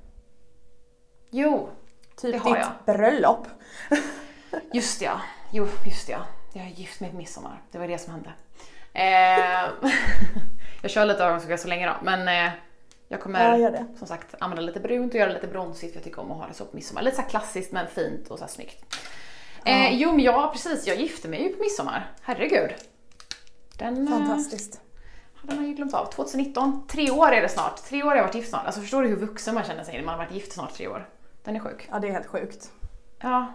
Jo, 1.31 1.69
Typ 2.17 2.33
Det 2.33 2.39
har 2.39 2.57
ditt 2.57 2.67
jag. 2.87 2.97
bröllop? 2.97 3.47
just 4.73 5.03
ja. 5.03 5.21
Jo, 5.53 5.67
just 5.87 6.09
ja. 6.09 6.19
Jag 6.53 6.67
är 6.67 6.71
gift 6.71 7.01
med 7.01 7.09
ett 7.11 7.17
midsommar. 7.17 7.63
Det 7.71 7.79
var 7.79 7.89
det 7.89 7.99
som 7.99 8.13
hände. 8.13 8.33
Eh, 8.93 9.91
jag 10.83 10.91
kör 10.91 11.05
lite 11.05 11.25
ögonskugga 11.25 11.59
så 11.59 11.69
länge 11.69 11.87
då, 11.87 11.95
men 12.03 12.29
eh, 12.29 12.53
jag 13.09 13.21
kommer 13.21 13.59
Ja, 13.59 13.85
som 13.99 14.07
sagt 14.07 14.35
använda 14.39 14.63
lite 14.63 14.81
brunt 14.81 15.15
och 15.15 15.21
göra 15.21 15.33
lite 15.33 15.47
bronsigt 15.47 15.93
för 15.93 15.99
jag 15.99 16.05
tycker 16.05 16.21
om 16.21 16.33
att 16.33 16.39
ha 16.39 16.47
det 16.47 16.55
så 16.55 16.65
på 16.65 16.77
midsommar. 16.77 17.03
Lite 17.03 17.17
så 17.17 17.23
klassiskt 17.23 17.73
men 17.73 17.87
fint 17.87 18.29
och 18.29 18.39
så 18.39 18.45
här 18.45 18.51
snyggt. 18.51 18.97
Eh, 19.65 19.95
jo, 19.95 20.13
men 20.13 20.21
ja 20.21 20.51
precis. 20.53 20.87
Jag 20.87 20.97
gifte 20.97 21.29
mig 21.29 21.43
ju 21.43 21.49
på 21.49 21.63
midsommar. 21.63 22.11
Herregud. 22.23 22.71
Den, 23.79 24.07
eh, 24.07 24.19
Fantastiskt. 24.19 24.81
Har 25.35 25.55
jag 25.55 25.67
ju 25.67 25.75
glömt 25.75 25.95
av. 25.95 26.13
2019. 26.13 26.87
Tre 26.89 27.11
år 27.11 27.33
är 27.33 27.43
det 27.43 27.49
snart. 27.49 27.77
Tre 27.77 28.03
år 28.03 28.09
har 28.09 28.17
jag 28.17 28.23
varit 28.23 28.35
gift 28.35 28.49
snart. 28.49 28.67
Alltså 28.67 28.81
förstår 28.81 29.03
du 29.03 29.09
hur 29.09 29.17
vuxen 29.17 29.55
man 29.55 29.65
känner 29.65 29.85
sig 29.85 29.95
när 29.95 30.05
man 30.05 30.19
har 30.19 30.25
varit 30.25 30.35
gift 30.35 30.53
snart 30.53 30.75
tre 30.75 30.89
år? 30.89 31.09
Den 31.45 31.57
är 31.57 31.61
sjuk. 31.61 31.89
Ja, 31.91 31.99
det 31.99 32.09
är 32.09 32.13
helt 32.13 32.27
sjukt. 32.27 32.71
Ja. 33.21 33.53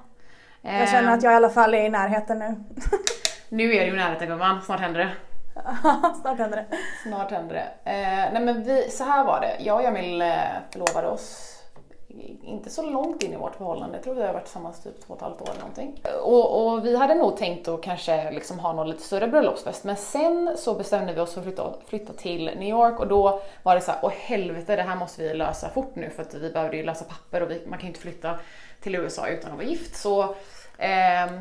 Jag 0.80 0.90
känner 0.90 1.14
att 1.14 1.24
jag 1.24 1.34
i 1.34 1.36
alla 1.36 1.50
fall 1.50 1.74
är 1.74 1.84
i 1.86 1.90
närheten 1.90 2.40
nu. 2.40 2.56
Nu 3.50 3.76
är 3.76 3.80
det 3.80 3.86
ju 3.86 3.96
närheten 3.96 4.28
gumman, 4.28 4.62
snart 4.62 4.80
händer 4.80 5.00
det. 5.00 5.10
Snart 6.22 6.38
händer 6.38 6.58
det. 6.58 6.78
Snart 7.04 7.32
händer 7.32 7.56
det. 7.56 7.92
Eh, 7.92 8.34
nej 8.34 8.42
men 8.42 8.64
vi, 8.64 8.90
så 8.90 9.04
här 9.04 9.24
var 9.26 9.40
det. 9.42 9.64
Jag 9.64 9.76
och 9.76 9.84
Emil 9.84 10.22
eh, 10.22 10.34
förlovade 10.72 11.08
oss 11.08 11.54
i- 12.08 12.38
inte 12.44 12.70
så 12.70 12.82
långt 12.90 13.24
in 13.24 13.34
i 13.34 13.36
vårt 13.38 13.56
förhållande. 13.56 13.98
Jag 13.98 14.04
tror 14.04 14.16
vi 14.16 14.22
har 14.24 14.34
varit 14.34 14.44
tillsammans 14.44 14.84
typ 14.84 15.02
två 15.08 15.14
och 15.14 15.18
ett 15.18 15.22
halvt 15.24 15.42
år 15.42 15.50
eller 15.50 15.60
någonting. 15.60 16.02
Och, 16.24 16.68
och 16.74 16.86
vi 16.86 16.98
hade 16.98 17.16
nog 17.16 17.38
tänkt 17.38 17.68
att 17.68 17.82
kanske 17.84 18.32
liksom 18.32 18.60
ha 18.60 18.74
någon 18.74 18.90
lite 18.90 19.04
större 19.04 19.28
bröllopsfest. 19.28 19.84
Men 19.84 19.96
sen 19.96 20.54
så 20.58 20.74
bestämde 20.74 21.14
vi 21.14 21.20
oss 21.22 21.34
för 21.34 21.40
att 21.42 21.46
flytta, 21.46 21.74
flytta 21.88 22.14
till 22.14 22.46
New 22.46 22.70
York 22.70 23.00
och 23.00 23.08
då 23.08 23.42
var 23.64 23.76
det 23.76 23.82
så 23.82 23.92
här, 23.92 24.00
åh 24.04 24.12
helvete 24.20 24.76
det 24.76 24.82
här 24.84 24.96
måste 24.96 25.22
vi 25.22 25.34
lösa 25.34 25.70
fort 25.70 25.96
nu 25.96 26.10
för 26.10 26.22
att 26.22 26.34
vi 26.34 26.50
behövde 26.54 26.78
ju 26.78 26.84
lösa 26.84 27.06
papper 27.06 27.42
och 27.44 27.52
vi, 27.52 27.62
man 27.68 27.80
kan 27.80 27.86
ju 27.86 27.88
inte 27.88 28.00
flytta 28.00 28.36
till 28.82 28.96
USA 28.96 29.28
utan 29.28 29.52
att 29.52 29.58
vara 29.58 29.68
gift. 29.68 29.96
Så 29.96 30.36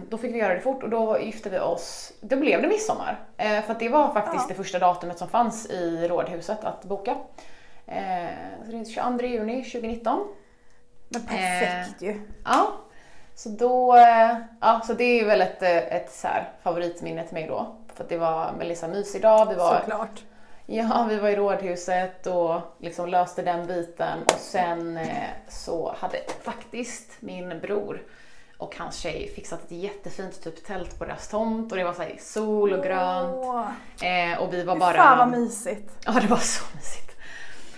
då 0.09 0.19
fick 0.19 0.35
vi 0.35 0.39
göra 0.39 0.55
det 0.55 0.61
fort 0.61 0.83
och 0.83 0.91
då 0.91 1.21
gifte 1.21 1.51
vi 1.51 1.59
oss. 1.59 2.13
Då 2.21 2.37
blev 2.37 2.63
det 2.63 2.69
midsommar. 2.69 3.21
Eh, 3.37 3.63
för 3.63 3.77
det 3.79 3.89
var 3.89 4.13
faktiskt 4.13 4.45
Ja. 4.45 4.49
det 4.49 4.55
första 4.55 4.79
datumet 4.79 5.19
som 5.19 5.29
fanns 5.29 5.67
i 5.71 6.09
rådhuset 6.09 6.65
att 6.65 6.85
boka. 6.85 7.11
Eh, 7.87 8.27
så 8.65 8.71
det 8.71 8.77
är 8.81 8.85
22 8.85 9.27
juni 9.27 9.65
2019. 9.65 10.29
Men 11.09 11.27
perfekt 11.27 12.03
ju. 12.03 12.21
Ja. 12.45 12.73
Så 13.35 13.49
då, 13.49 13.97
eh, 13.97 14.37
ja 14.61 14.81
så 14.87 14.93
det 14.95 15.21
är 15.21 15.25
väl 15.27 15.41
ett, 15.41 15.63
eh, 15.63 15.77
ett 15.77 16.13
så 16.13 16.29
här 16.29 16.49
favoritminne 16.63 17.25
till 17.25 17.35
mig 17.35 17.47
då. 17.47 17.77
För 17.95 18.05
att 18.05 18.09
det 18.11 18.17
var 18.19 18.53
här 18.59 18.89
mysig 18.89 19.23
dag. 19.23 19.47
Vi 19.49 19.55
var, 19.55 19.79
Såklart. 19.81 20.23
Ja, 20.67 21.07
vi 21.09 21.17
var 21.17 21.29
i 21.29 21.37
rådhuset 21.37 22.27
och 22.27 22.61
liksom 22.79 23.09
löste 23.09 23.43
den 23.43 23.67
biten 23.67 24.19
och 24.25 24.41
sen 24.41 24.97
eh, 24.97 25.07
så 25.49 25.95
hade 25.99 26.19
faktiskt 26.43 27.13
min 27.21 27.61
bror 27.61 28.03
och 28.59 28.77
hans 28.77 28.97
tjej 28.97 29.33
fixat 29.35 29.65
ett 29.65 29.71
jättefint 29.71 30.43
typ 30.45 30.67
tält 30.67 30.99
på 30.99 31.05
deras 31.05 31.29
tomt 31.29 31.73
och 31.73 31.79
det 31.79 31.85
var 31.85 31.93
så 31.93 32.03
här 32.03 32.17
sol 32.21 32.73
och 32.73 32.85
grönt 32.85 33.35
Åh, 33.35 33.69
eh, 34.03 34.39
och 34.39 34.55
vi 34.55 34.65
var 34.65 34.77
bara... 34.77 34.97
Fan 34.97 35.19
vad 35.19 35.41
mysigt. 35.41 35.91
Ja, 36.05 36.13
det 36.13 36.27
var 36.27 36.37
så 36.37 36.65
mysigt. 36.77 37.17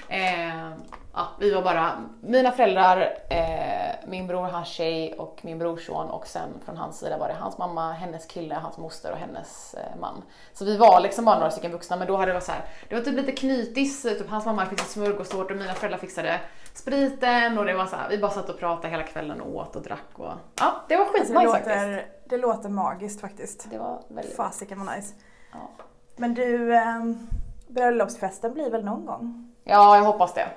Eh, 0.08 0.70
ja, 1.18 1.28
vi 1.38 1.50
var 1.50 1.62
bara 1.62 1.92
mina 2.20 2.52
föräldrar, 2.52 3.18
eh, 3.30 4.08
min 4.08 4.26
bror, 4.26 4.42
hans 4.42 4.68
tjej 4.68 5.14
och 5.18 5.40
min 5.42 5.58
brorson 5.58 6.10
och 6.10 6.26
sen 6.26 6.48
från 6.64 6.76
hans 6.76 6.98
sida 6.98 7.18
var 7.18 7.28
det 7.28 7.34
hans 7.34 7.58
mamma, 7.58 7.92
hennes 7.92 8.26
kille, 8.26 8.54
hans 8.54 8.78
moster 8.78 9.12
och 9.12 9.18
hennes 9.18 9.74
eh, 9.74 10.00
man. 10.00 10.22
Så 10.52 10.64
vi 10.64 10.76
var 10.76 11.00
liksom 11.00 11.24
bara 11.24 11.38
några 11.38 11.50
stycken 11.50 11.72
vuxna 11.72 11.96
men 11.96 12.06
då 12.06 12.16
hade 12.16 12.26
det 12.26 12.34
varit 12.34 12.44
så 12.44 12.52
här, 12.52 12.64
det 12.88 12.94
var 12.94 13.02
typ 13.02 13.14
lite 13.14 13.32
knytis, 13.32 14.02
typ 14.02 14.30
hans 14.30 14.46
mamma 14.46 14.66
fixade 14.66 14.90
smörgåstårta 14.90 15.54
och 15.54 15.60
mina 15.60 15.74
föräldrar 15.74 15.98
fixade 15.98 16.40
spriten 16.74 17.58
och 17.58 17.64
det 17.64 17.74
var 17.74 17.86
så 17.86 17.96
här, 17.96 18.08
vi 18.08 18.18
bara 18.18 18.30
satt 18.30 18.48
och 18.48 18.58
pratade 18.58 18.88
hela 18.88 19.02
kvällen 19.02 19.40
och 19.40 19.56
åt 19.56 19.76
och 19.76 19.82
drack 19.82 20.08
och 20.14 20.32
ja, 20.60 20.84
det 20.88 20.96
var 20.96 21.04
skitnice 21.04 21.40
det, 21.40 21.50
faktiskt. 21.50 21.76
låter, 21.76 22.06
det 22.28 22.36
låter 22.36 22.68
magiskt 22.68 23.20
faktiskt. 23.20 23.70
Det 23.70 23.78
var 23.78 24.02
väldigt 24.08 24.36
Fasiken 24.36 24.84
vad 24.86 24.96
nice. 24.96 25.14
ja. 25.52 25.70
Men 26.16 26.34
du, 26.34 26.74
ähm, 26.74 27.28
bröllopsfesten 27.68 28.54
blir 28.54 28.70
väl 28.70 28.84
någon 28.84 29.06
gång? 29.06 29.54
ja, 29.64 29.96
jag 29.96 30.04
hoppas 30.04 30.34
det. 30.34 30.48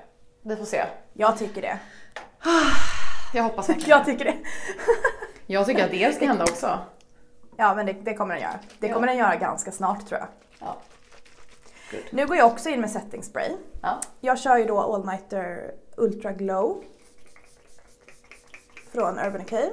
Vi 0.42 0.56
får 0.56 0.66
se. 0.66 0.86
Jag 1.14 1.38
tycker 1.38 1.62
det. 1.62 1.80
Jag 3.34 3.44
hoppas 3.44 3.70
verkligen 3.70 3.90
Jag 3.90 4.06
tycker 4.06 4.26
det. 4.26 4.38
Jag 5.48 5.66
tycker 5.66 5.86
att 5.86 5.92
det 5.92 6.16
ska 6.16 6.26
hända 6.26 6.44
också. 6.44 6.80
Ja 7.58 7.76
men 7.76 7.86
det, 7.86 7.94
det 7.94 8.14
kommer 8.14 8.34
den 8.34 8.44
göra. 8.44 8.60
Det 8.80 8.88
Ja. 8.88 8.94
kommer 8.94 9.08
den 9.08 9.18
göra 9.18 9.36
ganska 9.36 9.72
snart 9.72 10.08
tror 10.08 10.20
jag. 10.20 10.28
Ja. 10.60 10.78
Nu 12.12 12.28
går 12.28 12.38
jag 12.38 12.48
också 12.52 12.70
in 12.70 12.82
med 12.82 12.92
setting 12.92 13.24
spray. 13.24 13.50
Ja. 13.82 14.00
Jag 14.20 14.40
kör 14.40 14.58
ju 14.58 14.66
då 14.66 14.80
All 14.80 15.06
Nighter 15.06 15.72
Ultra 15.98 16.32
Glow. 16.32 16.84
Från 18.92 19.20
Urban 19.20 19.42
Decay. 19.42 19.70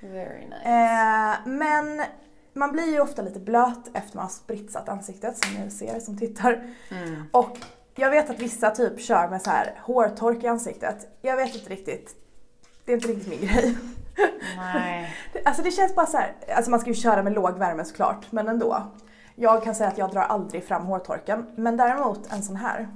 Very 0.00 0.44
nice. 0.44 0.62
Eh, 0.64 1.34
men 1.46 2.02
man 2.52 2.72
blir 2.72 2.92
ju 2.92 3.00
ofta 3.00 3.22
lite 3.22 3.40
blöt 3.40 3.88
efter 3.94 4.16
man 4.16 4.24
har 4.24 4.30
spritsat 4.30 4.88
ansiktet 4.88 5.44
som 5.44 5.54
ni 5.64 5.70
ser 5.70 6.00
som 6.00 6.18
tittar. 6.18 6.74
Mm. 6.90 7.24
Och 7.32 7.58
jag 7.94 8.10
vet 8.10 8.30
att 8.30 8.38
vissa 8.38 8.70
typ 8.70 9.00
kör 9.00 9.28
med 9.28 9.42
så 9.42 9.50
här 9.50 9.80
hårtork 9.82 10.44
i 10.44 10.46
ansiktet. 10.46 11.18
Jag 11.20 11.36
vet 11.36 11.54
inte 11.54 11.70
riktigt. 11.70 12.16
Det 12.84 12.92
är 12.92 12.96
inte 12.96 13.08
riktigt 13.08 13.28
min 13.28 13.40
grej. 13.40 13.76
Nej. 14.56 15.16
Alltså 15.44 15.62
det 15.62 15.70
känns 15.70 15.94
bara 15.94 16.06
så 16.06 16.16
här, 16.16 16.34
alltså 16.56 16.70
man 16.70 16.80
ska 16.80 16.90
ju 16.90 16.94
köra 16.94 17.22
med 17.22 17.32
låg 17.32 17.58
värme 17.58 17.84
såklart, 17.84 18.32
men 18.32 18.48
ändå. 18.48 18.92
Jag 19.34 19.64
kan 19.64 19.74
säga 19.74 19.88
att 19.88 19.98
jag 19.98 20.10
drar 20.10 20.22
aldrig 20.22 20.64
fram 20.64 20.86
hårtorken, 20.86 21.46
men 21.56 21.76
däremot 21.76 22.32
en 22.32 22.42
sån 22.42 22.56
här. 22.56 22.88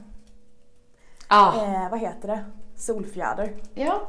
Ah. 1.29 1.63
Eh, 1.63 1.91
vad 1.91 2.01
heter 2.01 2.29
det? 2.29 2.45
Solfjäder. 2.77 3.53
Ja. 3.75 4.01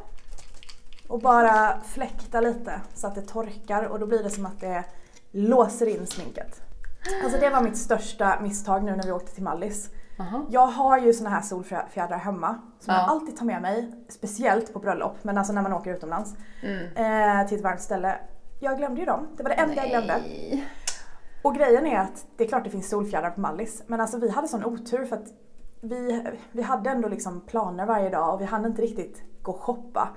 Och 1.07 1.19
bara 1.19 1.81
fläkta 1.81 2.41
lite 2.41 2.81
så 2.93 3.07
att 3.07 3.15
det 3.15 3.21
torkar 3.21 3.83
och 3.83 3.99
då 3.99 4.05
blir 4.05 4.23
det 4.23 4.29
som 4.29 4.45
att 4.45 4.59
det 4.59 4.83
låser 5.31 5.85
in 5.85 6.07
sminket. 6.07 6.61
Alltså 7.23 7.39
det 7.39 7.49
var 7.49 7.61
mitt 7.61 7.77
största 7.77 8.39
misstag 8.41 8.83
nu 8.83 8.95
när 8.95 9.03
vi 9.03 9.11
åkte 9.11 9.35
till 9.35 9.43
Mallis. 9.43 9.89
Aha. 10.19 10.45
Jag 10.49 10.67
har 10.67 10.97
ju 10.97 11.13
såna 11.13 11.29
här 11.29 11.41
solfjädrar 11.41 12.17
hemma 12.17 12.61
som 12.79 12.93
Ja. 12.93 12.99
jag 13.01 13.09
alltid 13.09 13.37
tar 13.37 13.45
med 13.45 13.61
mig. 13.61 13.91
Speciellt 14.09 14.73
på 14.73 14.79
bröllop, 14.79 15.17
men 15.21 15.37
alltså 15.37 15.53
när 15.53 15.61
man 15.61 15.73
åker 15.73 15.93
utomlands. 15.93 16.35
Mm. 16.63 17.39
Eh, 17.41 17.47
till 17.47 17.57
ett 17.57 17.63
varmt 17.63 17.81
ställe. 17.81 18.15
Jag 18.59 18.77
glömde 18.77 18.99
ju 18.99 19.05
dem. 19.05 19.27
Det 19.37 19.43
var 19.43 19.49
det 19.49 19.55
enda 19.55 19.75
jag 19.75 19.89
glömde. 19.89 20.17
Nej. 20.17 20.67
Och 21.41 21.55
grejen 21.55 21.87
är 21.87 21.99
att 21.99 22.25
det 22.37 22.43
är 22.43 22.47
klart 22.47 22.63
det 22.63 22.69
finns 22.69 22.89
solfjädrar 22.89 23.29
på 23.29 23.39
Mallis. 23.39 23.83
Men 23.87 24.01
alltså 24.01 24.17
vi 24.17 24.29
hade 24.29 24.47
sån 24.47 24.65
otur 24.65 25.05
för 25.05 25.15
att 25.15 25.27
vi, 25.81 26.23
vi 26.51 26.61
hade 26.61 26.89
ändå 26.89 27.07
liksom 27.07 27.41
planer 27.41 27.85
varje 27.85 28.09
dag 28.09 28.33
och 28.33 28.41
vi 28.41 28.45
hann 28.45 28.65
inte 28.65 28.81
riktigt 28.81 29.23
gå 29.41 29.51
och 29.51 29.61
shoppa. 29.61 30.09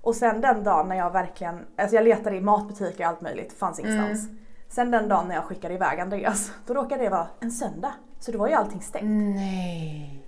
Och 0.00 0.14
sen 0.14 0.40
den 0.40 0.64
dagen 0.64 0.88
när 0.88 0.96
jag 0.96 1.10
verkligen, 1.10 1.66
alltså 1.78 1.96
jag 1.96 2.04
letade 2.04 2.36
i 2.36 2.40
matbutiker 2.40 3.04
och 3.04 3.08
allt 3.10 3.20
möjligt, 3.20 3.52
fanns 3.52 3.78
ingenstans. 3.80 4.28
Sen 4.68 4.90
den 4.90 5.08
dagen 5.08 5.28
när 5.28 5.34
jag 5.34 5.44
skickade 5.44 5.74
iväg 5.74 6.00
Andreas, 6.00 6.52
då 6.66 6.74
råkade 6.74 7.02
det 7.02 7.08
vara 7.10 7.26
en 7.40 7.50
söndag. 7.50 7.92
Så 8.24 8.32
då 8.32 8.38
var 8.38 8.48
ju 8.48 8.54
allting 8.54 8.80
stängt. 8.82 9.04
Nej. 9.36 10.20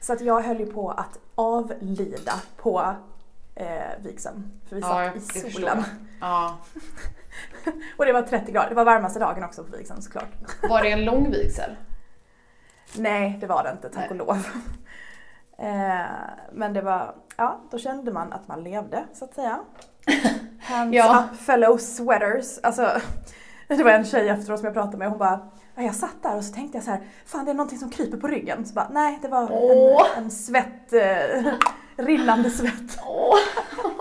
Så 0.00 0.12
att 0.12 0.20
jag 0.20 0.40
höll 0.42 0.60
ju 0.60 0.66
på 0.66 0.90
att 0.90 1.18
avlida 1.34 2.32
på 2.56 2.94
eh, 3.54 3.66
vigseln. 4.00 4.60
För 4.68 4.76
vi 4.76 4.82
Ja, 4.82 5.10
satt 5.20 5.36
i 5.36 5.50
solen. 5.52 5.84
Ja. 6.20 6.58
Och 7.96 8.06
det 8.06 8.12
var 8.12 8.22
30 8.22 8.52
grader, 8.52 8.68
det 8.68 8.74
var 8.74 8.84
varmaste 8.84 9.18
dagen 9.18 9.44
också 9.44 9.64
på 9.64 9.76
vigseln 9.76 10.02
såklart. 10.02 10.28
Var 10.68 10.82
det 10.82 10.92
en 10.92 11.04
lång 11.04 11.30
vigsel? 11.30 11.76
Nej, 12.96 13.38
det 13.40 13.46
var 13.46 13.62
det 13.64 13.70
inte, 13.70 13.88
tack 13.88 14.10
Nej. 14.10 14.20
och 14.20 14.26
lov. 14.26 14.46
Eh, 15.58 16.06
men 16.52 16.72
det 16.72 16.82
var, 16.82 17.14
ja, 17.36 17.60
då 17.70 17.78
kände 17.78 18.12
man 18.12 18.32
att 18.32 18.48
man 18.48 18.62
levde 18.64 19.04
så 19.12 19.24
att 19.24 19.34
säga. 19.34 19.60
Hands 20.60 20.94
Ja. 20.96 21.24
up 21.32 21.36
fellow 21.40 21.76
sweaters. 21.78 22.58
Alltså, 22.62 23.00
det 23.68 23.82
var 23.84 23.90
en 23.90 24.04
tjej 24.04 24.28
efteråt 24.28 24.58
som 24.60 24.64
jag 24.66 24.74
pratade 24.74 24.96
med 24.96 25.08
hon 25.08 25.18
bara 25.18 25.30
"Ja, 25.30 25.50
jag 25.74 25.94
satt 25.94 26.22
där 26.22 26.36
och 26.36 26.44
så 26.44 26.54
tänkte 26.54 26.78
jag 26.78 26.84
så 26.84 26.90
här, 26.90 27.00
fan 27.26 27.44
det 27.44 27.50
är 27.50 27.54
någonting 27.54 27.78
som 27.78 27.90
kryper 27.90 28.16
på 28.16 28.26
ryggen. 28.26 28.66
Så 28.66 28.74
bara, 28.74 28.88
nej 28.92 29.18
det 29.22 29.28
var 29.28 29.48
Åh. 29.52 30.06
en, 30.16 30.24
en 30.24 30.30
svett, 30.30 30.92
eh, 30.92 31.52
rinnande 31.96 32.50
svett. 32.50 32.98
Åh, 33.06 33.38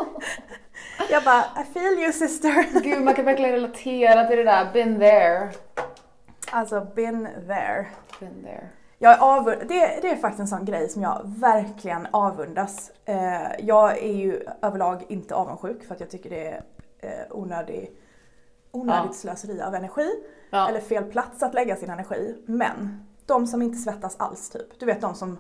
Jag 1.12 1.23
bara, 1.23 1.41
I 1.62 1.73
feel 1.73 1.93
you 2.03 2.12
sister. 2.13 2.79
gud 2.84 3.01
man 3.01 3.13
kan 3.13 3.25
verkligen 3.25 3.51
relatera 3.51 4.27
till 4.27 4.38
det 4.38 4.43
där. 4.43 4.73
Been 4.73 4.99
there. 4.99 5.49
Alltså 6.51 6.88
been 6.95 7.27
there. 7.47 7.86
Been 8.19 8.43
there. 8.43 8.69
Jag 9.01 9.13
är 9.13 9.17
avund- 9.19 9.67
det, 9.67 9.99
det 10.01 10.10
är 10.10 10.15
faktiskt 10.15 10.39
en 10.39 10.47
sån 10.47 10.65
grej 10.65 10.89
som 10.89 11.01
jag 11.01 11.21
verkligen 11.25 12.08
avundas. 12.12 12.91
Eh, 13.05 13.60
jag 13.60 13.97
är 13.97 14.13
ju 14.13 14.43
överlag 14.62 15.05
inte 15.10 15.36
avundsjuk 15.36 15.84
för 15.88 15.95
att 15.95 15.99
jag 16.01 16.10
tycker 16.10 16.29
det 16.29 16.47
är 16.47 16.63
eh, 16.99 17.25
onödig, 17.29 17.91
onödigt 18.71 19.05
Ja. 19.05 19.13
slöseri 19.13 19.62
av 19.62 19.75
energi. 19.75 20.10
Ja. 20.49 20.69
Eller 20.69 20.79
fel 20.81 21.03
plats 21.03 21.43
att 21.43 21.53
lägga 21.53 21.75
sin 21.75 21.89
energi. 21.89 22.43
Men 22.45 23.05
de 23.25 23.47
som 23.47 23.62
inte 23.62 23.77
svettas 23.77 24.15
alls 24.19 24.49
typ. 24.49 24.79
Du 24.79 24.85
vet 24.85 25.01
de 25.01 25.15
som 25.15 25.38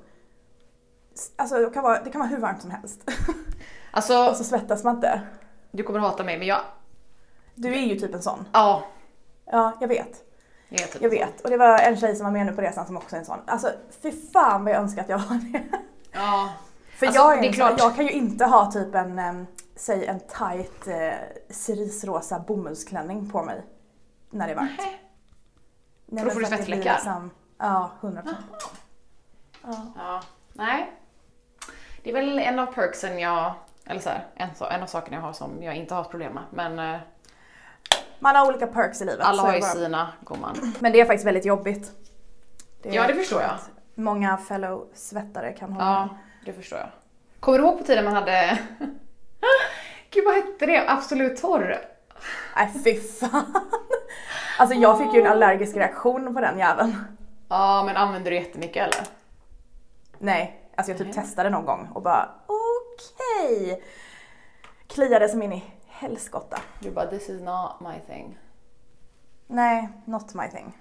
Alltså 1.35 1.57
det 1.57 1.69
kan 1.69 1.83
vara, 1.83 2.03
det 2.03 2.09
kan 2.09 2.19
vara 2.19 2.29
hur 2.29 2.37
varmt 2.37 2.61
som 2.61 2.71
helst. 2.71 3.09
Alltså, 3.91 4.29
Och 4.29 4.35
så 4.35 4.43
svettas 4.43 4.83
man 4.83 4.95
inte. 4.95 5.21
du 5.71 5.83
kommer 5.83 5.99
hata 5.99 6.23
mig 6.23 6.37
men 6.37 6.47
jag... 6.47 6.61
Du 7.55 7.73
är 7.73 7.81
ju 7.81 7.99
typ 7.99 8.13
en 8.15 8.21
sån. 8.21 8.45
Ja. 8.51 8.83
Ja, 9.45 9.77
jag 9.81 9.87
vet. 9.87 10.23
Jag 10.69 10.79
vet. 10.79 11.01
Jag 11.01 11.09
vet. 11.09 11.41
Och 11.41 11.49
det 11.49 11.57
var 11.57 11.79
en 11.79 11.97
tjej 11.97 12.15
som 12.15 12.25
var 12.25 12.31
med 12.31 12.45
nu 12.45 12.51
på 12.51 12.61
resan 12.61 12.85
som 12.85 12.97
också 12.97 13.15
är 13.15 13.19
en 13.19 13.25
sån. 13.25 13.39
Alltså 13.45 13.71
fy 14.01 14.11
fan 14.33 14.63
vad 14.63 14.73
jag 14.73 14.81
önskar 14.81 15.01
att 15.01 15.09
jag 15.09 15.17
var 15.17 15.51
det. 15.51 15.63
Ja. 16.11 16.49
För 16.99 17.05
Alltså, 17.05 17.21
jag, 17.21 17.37
är 17.37 17.41
det 17.41 17.47
är 17.47 17.53
klart. 17.53 17.73
jag 17.77 17.95
kan 17.95 18.05
ju 18.05 18.11
inte 18.11 18.45
ha 18.45 18.71
typ 18.71 18.95
en, 18.95 19.47
säg 19.75 20.05
en 20.05 20.19
tight 20.19 20.87
eh, 20.87 21.13
cerisrosa 21.49 22.39
bomullsklänning 22.39 23.29
på 23.29 23.43
mig 23.43 23.61
när 24.29 24.47
det 24.47 24.53
är 24.53 24.55
varmt. 24.55 24.81
Nej. 26.07 26.23
Då 26.25 26.29
får 26.31 26.39
du 26.39 26.45
svettfläckar. 26.45 26.93
Liksom, 26.93 27.31
ja, 27.57 27.91
100 28.01 28.21
procent. 28.21 28.45
Ja. 29.63 29.93
Ja. 29.95 30.21
Nej. 30.53 30.91
Det 32.03 32.09
är 32.09 32.13
väl 32.13 32.39
en 32.39 32.59
av 32.59 32.65
perksen 32.65 33.19
jag... 33.19 33.53
Eller 33.85 34.01
så 34.01 34.09
här, 34.09 34.27
en, 34.35 34.49
en 34.71 34.83
av 34.83 34.87
sakerna 34.87 35.17
jag 35.17 35.21
har 35.21 35.33
som 35.33 35.63
jag 35.63 35.75
inte 35.75 35.93
har 35.93 36.03
problem 36.03 36.33
med. 36.33 36.43
Men 36.51 36.79
eh, 36.95 36.99
Man 38.19 38.35
har 38.35 38.47
olika 38.47 38.67
perks 38.67 39.01
i 39.01 39.05
livet. 39.05 39.25
alla 39.25 39.41
har 39.41 39.53
ju 39.53 39.59
bara. 39.61 39.69
sina, 39.69 40.13
gumman. 40.25 40.73
Men 40.79 40.91
det 40.91 41.01
är 41.01 41.05
faktiskt 41.05 41.27
väldigt 41.27 41.45
jobbigt. 41.45 41.91
Det 42.81 42.89
Ja, 42.89 43.07
det 43.07 43.13
förstår 43.13 43.41
jag. 43.41 43.51
Många 43.95 44.37
fellow 44.37 44.87
svettare 44.93 45.53
kan 45.53 45.73
hålla 45.73 45.85
Ja, 45.85 46.17
det 46.45 46.53
förstår 46.53 46.79
jag. 46.79 46.89
Kommer 47.39 47.57
du 47.59 47.63
ihåg 47.65 47.77
på 47.77 47.83
tiden 47.83 48.05
man 48.05 48.13
hade... 48.13 48.59
Gud 50.09 50.25
vad 50.25 50.35
hette 50.35 50.65
det? 50.65 50.89
Absolut 50.89 51.41
torr? 51.41 51.77
Nej 52.55 52.71
fy 52.83 52.95
fan. 53.01 53.53
Alltså 54.57 54.75
jag 54.75 54.97
fick 54.97 55.13
ju 55.13 55.21
en 55.21 55.31
allergisk 55.31 55.75
reaktion 55.75 56.33
på 56.33 56.41
den 56.41 56.59
jäveln. 56.59 56.95
Ja, 57.49 57.83
men 57.85 57.97
använder 57.97 58.31
du 58.31 58.37
jättemycket 58.37 58.87
eller? 58.87 59.07
Nej, 60.17 60.69
alltså 60.75 60.91
jag 60.91 60.97
typ 60.97 61.07
Nej. 61.07 61.15
testade 61.25 61.49
någon 61.49 61.65
gång 61.65 61.87
och 61.93 62.01
bara 62.01 62.29
okej. 62.47 63.83
Kliade 64.87 65.29
som 65.29 65.43
in 65.43 65.53
i 65.53 65.63
helskotta. 65.87 66.59
Du 66.79 66.91
bara 66.91 67.07
this 67.07 67.29
is 67.29 67.41
not 67.41 67.79
my 67.79 68.13
thing. 68.13 68.37
Nej, 69.47 69.89
not 70.05 70.33
my 70.33 70.47
thing. 70.47 70.77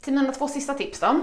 Till 0.00 0.14
mina 0.14 0.32
två 0.32 0.48
sista 0.48 0.74
tips 0.74 1.00
då. 1.00 1.20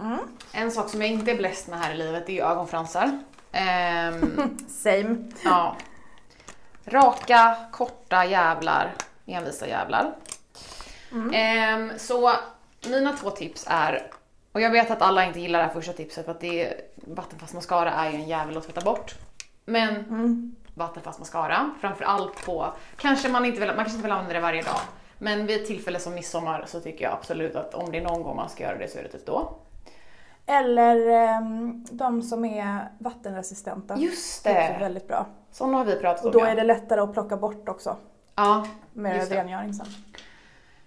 Mm. 0.00 0.18
En 0.52 0.70
sak 0.70 0.88
som 0.88 1.00
jag 1.00 1.10
inte 1.10 1.30
är 1.30 1.36
bläst 1.36 1.68
med 1.68 1.78
här 1.78 1.94
i 1.94 1.96
livet 1.96 2.28
är 2.28 2.42
ögonfransar. 2.42 3.18
Ehm, 3.52 4.58
Same. 4.68 5.16
ja. 5.44 5.76
Raka, 6.90 7.56
korta 7.72 8.24
jävlar, 8.24 8.92
envisa 9.26 9.66
jävlar. 9.68 10.12
Ehm, 11.34 11.92
så 11.98 12.32
mina 12.88 13.12
två 13.12 13.30
tips 13.30 13.64
är, 13.70 14.10
och 14.52 14.60
jag 14.60 14.70
vet 14.70 14.90
att 14.90 15.02
alla 15.02 15.24
inte 15.24 15.40
gillar 15.40 15.58
det 15.58 15.64
här 15.64 15.72
första 15.72 15.92
tipset 15.92 16.24
för 16.24 16.32
att 16.32 16.40
det 16.40 16.66
är, 16.66 16.80
vattenfast 16.94 17.54
mascara 17.54 17.92
är 17.92 18.10
ju 18.10 18.16
en 18.16 18.28
jävel 18.28 18.56
att 18.56 18.64
tvätta 18.64 18.80
bort. 18.80 19.14
Men 19.64 19.88
Mm. 19.96 20.56
vattenfast 20.74 21.18
mascara, 21.18 21.70
framförallt 21.80 22.44
på, 22.46 22.72
kanske 22.96 23.28
man 23.28 23.44
inte 23.44 23.60
vill, 23.60 23.68
man 23.68 23.76
kanske 23.76 23.94
inte 23.94 24.02
vill 24.02 24.12
använda 24.12 24.34
det 24.34 24.40
varje 24.40 24.62
dag. 24.62 24.80
Men 25.18 25.46
vid 25.46 25.60
ett 25.60 25.66
tillfälle 25.66 26.00
som 26.00 26.14
midsommar 26.14 26.64
så 26.66 26.80
tycker 26.80 27.04
jag 27.04 27.12
absolut 27.12 27.56
att 27.56 27.74
om 27.74 27.92
det 27.92 27.98
är 27.98 28.02
någon 28.02 28.22
gång 28.22 28.36
man 28.36 28.48
ska 28.48 28.62
göra 28.64 28.78
det 28.78 28.88
så 28.88 28.98
är 28.98 29.02
det 29.02 29.08
typ 29.08 29.26
då. 29.26 29.58
Eller 30.48 31.08
ehm, 31.10 31.84
de 31.90 32.22
som 32.22 32.44
är 32.44 32.88
vattenresistenta. 32.98 33.96
Just 33.96 34.44
Det 34.44 34.50
är 34.50 34.62
också 34.62 34.72
det! 34.72 34.78
väldigt 34.84 35.08
bra. 35.08 35.26
Sådana 35.50 35.78
har 35.78 35.84
vi 35.84 35.96
pratat 35.96 36.20
Och 36.24 36.26
om 36.26 36.32
då 36.32 36.40
ja. 36.40 36.46
är 36.46 36.56
det 36.56 36.64
lättare 36.64 37.00
att 37.00 37.12
plocka 37.12 37.36
bort 37.36 37.68
också. 37.68 37.96
Ja, 38.34 38.66
Med 38.92 39.28
rengöring 39.32 39.74
sen. 39.74 39.86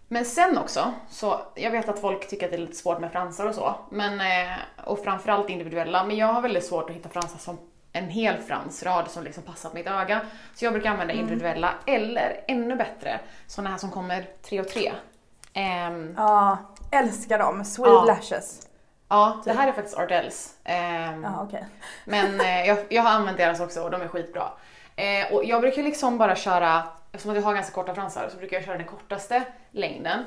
Men 0.07 0.25
sen 0.25 0.57
också, 0.57 0.93
så 1.09 1.39
jag 1.55 1.71
vet 1.71 1.89
att 1.89 1.99
folk 1.99 2.27
tycker 2.29 2.45
att 2.45 2.51
det 2.51 2.57
är 2.57 2.61
lite 2.61 2.75
svårt 2.75 2.99
med 2.99 3.11
fransar 3.11 3.45
och 3.47 3.55
så, 3.55 3.75
men, 3.89 4.21
eh, 4.21 4.57
och 4.85 4.99
framförallt 4.99 5.49
individuella, 5.49 6.03
men 6.03 6.17
jag 6.17 6.27
har 6.27 6.41
väldigt 6.41 6.65
svårt 6.65 6.89
att 6.89 6.95
hitta 6.95 7.09
fransar 7.09 7.37
som 7.39 7.57
en 7.93 8.09
hel 8.09 8.37
fransrad 8.37 9.11
som 9.11 9.23
liksom 9.23 9.43
passar 9.43 9.69
på 9.69 9.75
mitt 9.75 9.87
öga. 9.87 10.21
Så 10.55 10.65
jag 10.65 10.73
brukar 10.73 10.89
använda 10.91 11.13
individuella, 11.13 11.73
eller 11.87 12.43
ännu 12.47 12.75
bättre, 12.75 13.19
såna 13.47 13.69
här 13.69 13.77
som 13.77 13.91
kommer 13.91 14.29
tre 14.41 14.59
och 14.59 14.67
tre. 14.67 14.91
Ehm, 15.53 16.13
Ja, 16.17 16.57
älskar 16.91 17.39
dem. 17.39 17.65
Sweet 17.65 17.89
Ja. 17.89 18.03
lashes. 18.05 18.67
Ja, 19.11 19.41
det 19.45 19.51
här 19.53 19.67
är 19.67 19.71
faktiskt 19.71 19.97
Ardells. 19.97 20.55
Ehm, 20.63 21.23
Ja, 21.23 21.43
okej. 21.47 21.65
Men 22.05 22.41
eh, 22.41 22.67
jag, 22.67 22.77
jag 22.89 23.01
har 23.01 23.09
använt 23.09 23.37
deras 23.37 23.59
också 23.59 23.81
och 23.81 23.91
de 23.91 24.01
är 24.01 24.07
skitbra. 24.07 24.49
Eh, 24.95 25.33
och 25.33 25.45
jag 25.45 25.61
brukar 25.61 25.83
liksom 25.83 26.17
bara 26.17 26.35
köra, 26.35 26.83
eftersom 27.11 27.35
jag 27.35 27.41
har 27.41 27.53
ganska 27.53 27.73
korta 27.73 27.95
fransar, 27.95 28.29
så 28.31 28.37
brukar 28.37 28.57
jag 28.57 28.65
köra 28.65 28.77
den 28.77 28.87
kortaste 28.87 29.43
längden. 29.71 30.23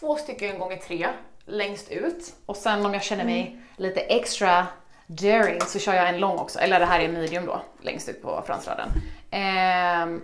Två 0.00 0.16
stycken 0.16 0.58
gånger 0.58 0.76
tre 0.76 1.08
längst 1.44 1.90
ut. 1.90 2.34
Och 2.46 2.56
sen 2.56 2.86
om 2.86 2.94
jag 2.94 3.02
känner 3.02 3.24
mig 3.24 3.60
lite 3.76 4.00
extra 4.00 4.66
daring 5.06 5.60
så 5.60 5.78
kör 5.78 5.94
jag 5.94 6.08
en 6.08 6.20
lång 6.20 6.38
också. 6.38 6.58
Eller 6.58 6.80
det 6.80 6.86
här 6.86 7.00
är 7.00 7.08
medium 7.08 7.46
då, 7.46 7.60
längst 7.80 8.08
ut 8.08 8.22
på 8.22 8.42
fransraden. 8.46 8.88
Ehm, 9.30 10.22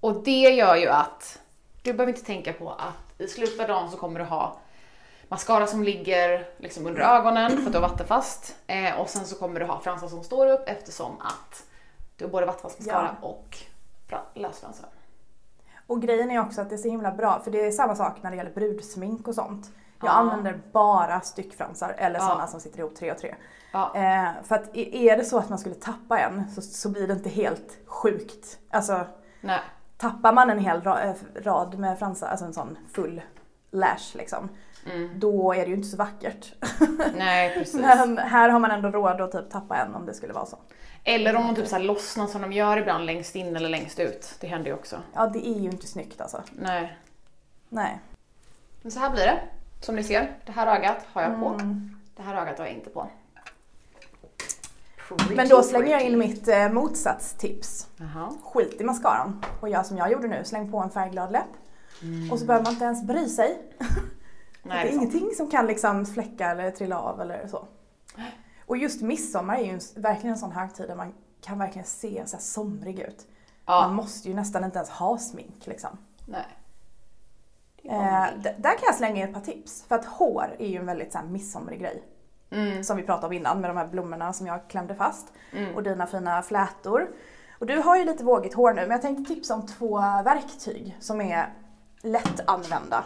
och 0.00 0.22
det 0.24 0.40
gör 0.50 0.76
ju 0.76 0.88
att 0.88 1.38
du 1.82 1.92
behöver 1.92 2.12
inte 2.12 2.26
tänka 2.26 2.52
på 2.52 2.70
att 2.70 3.20
i 3.20 3.28
slutet 3.28 3.60
av 3.60 3.68
dagen 3.68 3.90
så 3.90 3.96
kommer 3.96 4.18
du 4.18 4.24
ha 4.24 4.58
mascara 5.28 5.66
som 5.66 5.82
ligger 5.82 6.48
liksom 6.58 6.86
under 6.86 7.00
ögonen 7.00 7.50
för 7.50 7.66
att 7.66 7.72
du 7.72 7.78
har 7.78 7.88
vattenfast. 7.88 8.56
Eh, 8.66 9.00
och 9.00 9.08
sen 9.08 9.24
så 9.24 9.36
kommer 9.38 9.60
du 9.60 9.66
ha 9.66 9.80
fransar 9.80 10.08
som 10.08 10.24
står 10.24 10.46
upp 10.46 10.62
eftersom 10.66 11.20
att 11.20 11.64
du 12.16 12.24
har 12.24 12.32
både 12.32 12.46
vattenfast 12.46 12.78
mascara 12.78 13.16
och 13.20 13.56
fra- 14.08 14.22
lösfransar. 14.34 14.88
Och 15.86 16.02
grejen 16.02 16.30
är 16.30 16.40
också 16.40 16.60
att 16.60 16.68
det 16.68 16.74
är 16.74 16.78
så 16.78 16.88
himla 16.88 17.10
bra, 17.12 17.40
för 17.44 17.50
det 17.50 17.66
är 17.66 17.70
samma 17.70 17.96
sak 17.96 18.22
när 18.22 18.30
det 18.30 18.36
gäller 18.36 18.50
brudsmink 18.54 19.28
och 19.28 19.34
sånt. 19.34 19.66
Jag 20.00 20.08
Ja. 20.08 20.12
använder 20.12 20.60
bara 20.72 21.20
styckfransar 21.20 21.94
eller 21.98 22.18
Ja. 22.18 22.26
sådana 22.28 22.46
som 22.46 22.60
sitter 22.60 22.78
ihop 22.78 22.94
tre 22.96 23.12
och 23.12 23.18
tre. 23.18 23.34
Ja. 23.72 23.92
Eh, 23.96 24.28
för 24.44 24.54
att 24.54 24.76
är 24.76 25.16
det 25.16 25.24
så 25.24 25.38
att 25.38 25.48
man 25.48 25.58
skulle 25.58 25.74
tappa 25.74 26.18
en 26.18 26.50
så, 26.50 26.62
så 26.62 26.88
blir 26.88 27.06
det 27.06 27.12
inte 27.12 27.28
helt 27.28 27.78
sjukt. 27.86 28.58
Alltså 28.70 29.06
Nej. 29.40 29.60
tappar 29.96 30.32
man 30.32 30.50
en 30.50 30.58
hel 30.58 30.82
ra- 30.82 31.04
eh, 31.10 31.42
rad 31.42 31.78
med 31.78 31.98
fransar, 31.98 32.26
alltså 32.28 32.44
en 32.46 32.54
sån 32.54 32.78
full 32.92 33.22
lash 33.70 34.14
liksom. 34.16 34.48
Då 35.14 35.52
är 35.52 35.60
det 35.60 35.66
ju 35.66 35.74
inte 35.74 35.88
så 35.88 35.96
vackert. 35.96 36.52
Nej 37.16 37.54
precis. 37.54 37.74
Men 37.74 38.18
här 38.18 38.48
har 38.48 38.58
man 38.58 38.70
ändå 38.70 38.88
råd 38.88 39.20
att 39.20 39.32
typ 39.32 39.50
tappa 39.50 39.76
en 39.76 39.94
om 39.94 40.06
det 40.06 40.14
skulle 40.14 40.32
vara 40.32 40.46
så. 40.46 40.58
Eller 41.04 41.36
om 41.36 41.46
de 41.46 41.54
typ 41.54 41.66
så 41.66 41.76
här 41.76 41.82
lossnar 41.82 42.26
som 42.26 42.42
de 42.42 42.52
gör 42.52 42.76
ibland 42.76 43.06
längst 43.06 43.36
in 43.36 43.56
eller 43.56 43.68
längst 43.68 43.98
ut. 43.98 44.34
Det 44.40 44.46
händer 44.46 44.70
ju 44.70 44.74
också. 44.74 45.02
Ja, 45.14 45.26
det 45.26 45.48
är 45.48 45.60
ju 45.60 45.70
inte 45.70 45.86
snyggt 45.86 46.20
alltså. 46.20 46.42
Nej. 46.52 46.98
Nej. 47.68 47.98
Men 48.82 48.92
så 48.92 49.00
här 49.00 49.10
blir 49.10 49.22
det. 49.22 49.40
Som 49.80 49.96
ni 49.96 50.04
ser, 50.04 50.36
det 50.46 50.52
här 50.52 50.66
ögat 50.78 51.06
har 51.12 51.22
jag 51.22 51.40
på. 51.40 51.48
Mm. 51.48 51.96
Det 52.16 52.22
här 52.22 52.42
ögat 52.42 52.58
har 52.58 52.66
jag 52.66 52.74
inte 52.74 52.90
på. 52.90 53.08
Men 55.36 55.48
då 55.48 55.62
slänger 55.62 55.90
jag 55.90 56.02
in 56.02 56.18
mitt 56.18 56.48
eh, 56.48 56.68
motsatstips. 56.68 57.88
Jaha. 57.96 58.32
Skit 58.44 58.80
i 58.80 58.84
mascaran 58.84 59.44
och 59.60 59.68
gör 59.68 59.82
som 59.82 59.96
jag 59.96 60.12
gjorde 60.12 60.28
nu, 60.28 60.44
släng 60.44 60.70
på 60.70 60.78
en 60.78 60.90
färgglad 60.90 61.32
läpp. 61.32 61.52
Och 62.32 62.38
så 62.38 62.44
behöver 62.44 62.64
man 62.64 62.72
inte 62.72 62.84
ens 62.84 63.02
bry 63.02 63.28
sig. 63.28 63.62
Nej, 64.68 64.84
det 64.86 64.90
är 64.92 64.94
ingenting 64.94 65.30
som 65.36 65.50
kan 65.50 65.66
liksom 65.66 66.06
fläcka 66.06 66.50
eller 66.50 66.70
trilla 66.70 66.98
av 67.00 67.20
eller 67.20 67.48
så. 67.48 67.68
Och 68.66 68.76
just 68.76 69.02
midsommar 69.02 69.56
är 69.56 69.64
ju 69.64 69.70
en, 69.70 69.80
verkligen 70.02 70.32
en 70.34 70.38
sån 70.38 70.52
högtid 70.52 70.88
där 70.88 70.96
man 70.96 71.14
kan 71.40 71.58
verkligen 71.58 71.86
se 71.86 72.22
så 72.26 72.36
somrig 72.38 72.98
ut. 72.98 73.26
Man 73.66 73.82
Ja. 73.82 73.88
måste 73.88 74.28
ju 74.28 74.34
nästan 74.34 74.64
inte 74.64 74.78
ens 74.78 74.90
ha 74.90 75.18
smink 75.18 75.66
liksom. 75.66 75.98
Nej. 76.26 76.46
Eh, 77.84 78.00
man 78.02 78.42
där 78.42 78.70
kan 78.70 78.82
jag 78.86 78.94
slänga 78.94 79.22
in 79.22 79.28
ett 79.28 79.34
par 79.34 79.40
tips. 79.40 79.84
För 79.88 79.94
att 79.94 80.04
hår 80.04 80.56
är 80.58 80.66
ju 80.66 80.76
en 80.76 80.86
väldigt 80.86 81.12
så 81.12 81.18
här, 81.18 81.24
midsomrig 81.26 81.80
grej. 81.80 82.02
Mm. 82.50 82.84
Som 82.84 82.96
vi 82.96 83.02
pratade 83.02 83.26
om 83.26 83.32
innan 83.32 83.60
med 83.60 83.70
de 83.70 83.76
här 83.76 83.86
blommorna 83.86 84.32
som 84.32 84.46
jag 84.46 84.68
klämde 84.68 84.94
fast. 84.94 85.32
Mm. 85.52 85.74
Och 85.74 85.82
dina 85.82 86.06
fina 86.06 86.42
flätor. 86.42 87.10
Och 87.58 87.66
du 87.66 87.76
har 87.78 87.96
ju 87.96 88.04
lite 88.04 88.24
vågigt 88.24 88.54
hår 88.54 88.72
nu 88.72 88.80
men 88.80 88.90
jag 88.90 89.02
tänkte 89.02 89.34
tipsa 89.34 89.54
om 89.54 89.66
två 89.66 89.98
verktyg 90.24 90.96
som 91.00 91.20
är 91.20 91.54
lättanvända. 92.02 93.04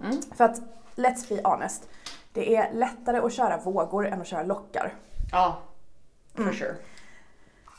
Mm. 0.00 0.22
För 0.36 0.44
att, 0.44 0.60
let's 0.96 1.28
be 1.28 1.40
honest, 1.48 1.88
det 2.32 2.56
är 2.56 2.72
lättare 2.72 3.18
att 3.18 3.32
köra 3.32 3.56
vågor 3.56 4.06
än 4.06 4.20
att 4.20 4.26
köra 4.26 4.42
lockar. 4.42 4.94
Ja. 5.32 5.58
For 6.34 6.42
Mm. 6.42 6.54
sure. 6.54 6.74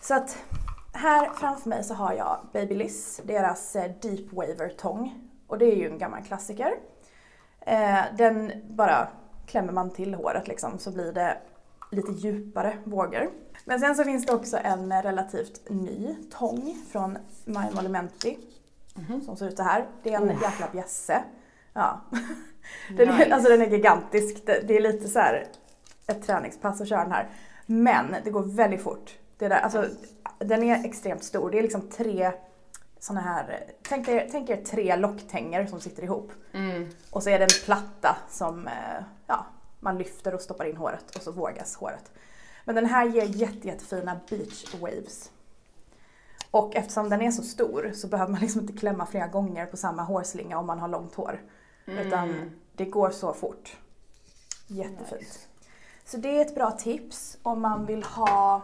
Så 0.01 0.13
att 0.13 0.37
här 0.93 1.29
framför 1.33 1.69
mig 1.69 1.83
så 1.83 1.93
har 1.93 2.13
jag 2.13 2.37
Babyliss, 2.53 3.21
deras 3.23 3.75
eh, 3.75 3.91
Deep 4.01 4.33
Waver 4.33 4.69
tång. 4.77 5.29
Och 5.47 5.57
det 5.57 5.65
är 5.65 5.75
ju 5.75 5.89
en 5.91 5.97
gammal 5.97 6.23
klassiker. 6.23 6.73
Eh, 7.61 7.99
den 8.17 8.51
bara 8.69 9.07
klämmer 9.45 9.73
man 9.73 9.89
till 9.91 10.13
håret 10.15 10.47
liksom 10.47 10.79
så 10.79 10.91
blir 10.91 11.11
det 11.13 11.37
lite 11.91 12.11
djupare 12.11 12.77
vågor. 12.83 13.31
Men 13.65 13.79
sen 13.79 13.95
så 13.95 14.03
finns 14.03 14.25
det 14.25 14.33
också 14.33 14.57
en 14.63 15.01
relativt 15.03 15.69
ny 15.69 16.15
tång 16.31 16.75
från 16.91 17.17
My 17.45 17.71
Molimenti. 17.75 18.37
Som 19.25 19.37
ser 19.37 19.47
ut 19.47 19.57
så 19.57 19.63
här. 19.63 19.87
Det 20.03 20.13
är 20.13 20.21
en 20.21 20.27
jäkla 20.27 20.67
bjässe. 20.71 21.23
Ja. 21.73 22.01
Den, 22.89 23.09
är, 23.09 23.17
Nice. 23.17 23.35
alltså 23.35 23.49
den 23.49 23.61
är 23.61 23.69
gigantisk. 23.69 24.45
Det, 24.45 24.67
det 24.67 24.77
är 24.77 24.81
lite 24.81 25.07
så 25.07 25.19
här 25.19 25.47
ett 26.07 26.25
träningspass 26.25 26.81
att 26.81 26.89
köra 26.89 27.03
den 27.03 27.11
här. 27.11 27.29
Men 27.65 28.15
det 28.23 28.29
går 28.29 28.43
väldigt 28.43 28.81
fort. 28.81 29.17
Det 29.37 29.47
där, 29.47 29.59
alltså, 29.59 29.85
den 30.39 30.63
är 30.63 30.85
extremt 30.85 31.23
stor. 31.23 31.51
Det 31.51 31.59
är 31.59 31.61
liksom 31.61 31.89
tre 31.89 32.31
såna 32.99 33.21
här, 33.21 33.63
tänk 33.81 34.07
er, 34.07 34.27
tänk 34.31 34.49
er 34.49 34.57
tre 34.57 34.95
locktänger 34.95 35.65
som 35.65 35.79
sitter 35.79 36.03
ihop. 36.03 36.31
Mm. 36.53 36.89
Och 37.09 37.23
så 37.23 37.29
är 37.29 37.39
det 37.39 37.45
en 37.45 37.65
platta 37.65 38.17
som 38.29 38.67
eh, 38.67 39.03
ja, 39.27 39.45
man 39.79 39.97
lyfter 39.97 40.35
och 40.35 40.41
stoppar 40.41 40.65
in 40.65 40.77
håret 40.77 41.15
och 41.15 41.21
så 41.21 41.31
vågas 41.31 41.75
håret. 41.75 42.11
Men 42.65 42.75
den 42.75 42.85
här 42.85 43.05
ger 43.05 43.25
jätte, 43.25 43.67
jättefina 43.67 44.19
beach 44.29 44.75
waves. 44.81 45.31
Och 46.51 46.75
eftersom 46.75 47.09
den 47.09 47.21
är 47.21 47.31
så 47.31 47.43
stor 47.43 47.91
så 47.93 48.07
behöver 48.07 48.31
man 48.31 48.41
liksom 48.41 48.61
inte 48.61 48.73
klämma 48.73 49.05
flera 49.05 49.27
gånger 49.27 49.65
på 49.65 49.77
samma 49.77 50.03
hårslinga 50.03 50.57
om 50.57 50.67
man 50.67 50.79
har 50.79 50.87
långt 50.87 51.15
hår. 51.15 51.41
Utan 51.85 52.51
det 52.73 52.85
går 52.85 53.09
så 53.09 53.33
fort. 53.33 53.77
Jättefint. 54.67 55.21
Nice. 55.21 55.39
Så 56.05 56.17
det 56.17 56.37
är 56.37 56.41
ett 56.41 56.55
bra 56.55 56.71
tips 56.71 57.37
om 57.43 57.61
man 57.61 57.85
vill 57.85 58.03
ha 58.03 58.61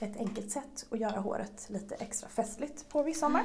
ett 0.00 0.16
enkelt 0.16 0.50
sätt 0.50 0.86
att 0.90 0.98
göra 0.98 1.20
håret 1.20 1.66
lite 1.68 1.94
extra 1.94 2.28
festligt 2.28 2.88
på 2.88 3.04
midsommar. 3.04 3.42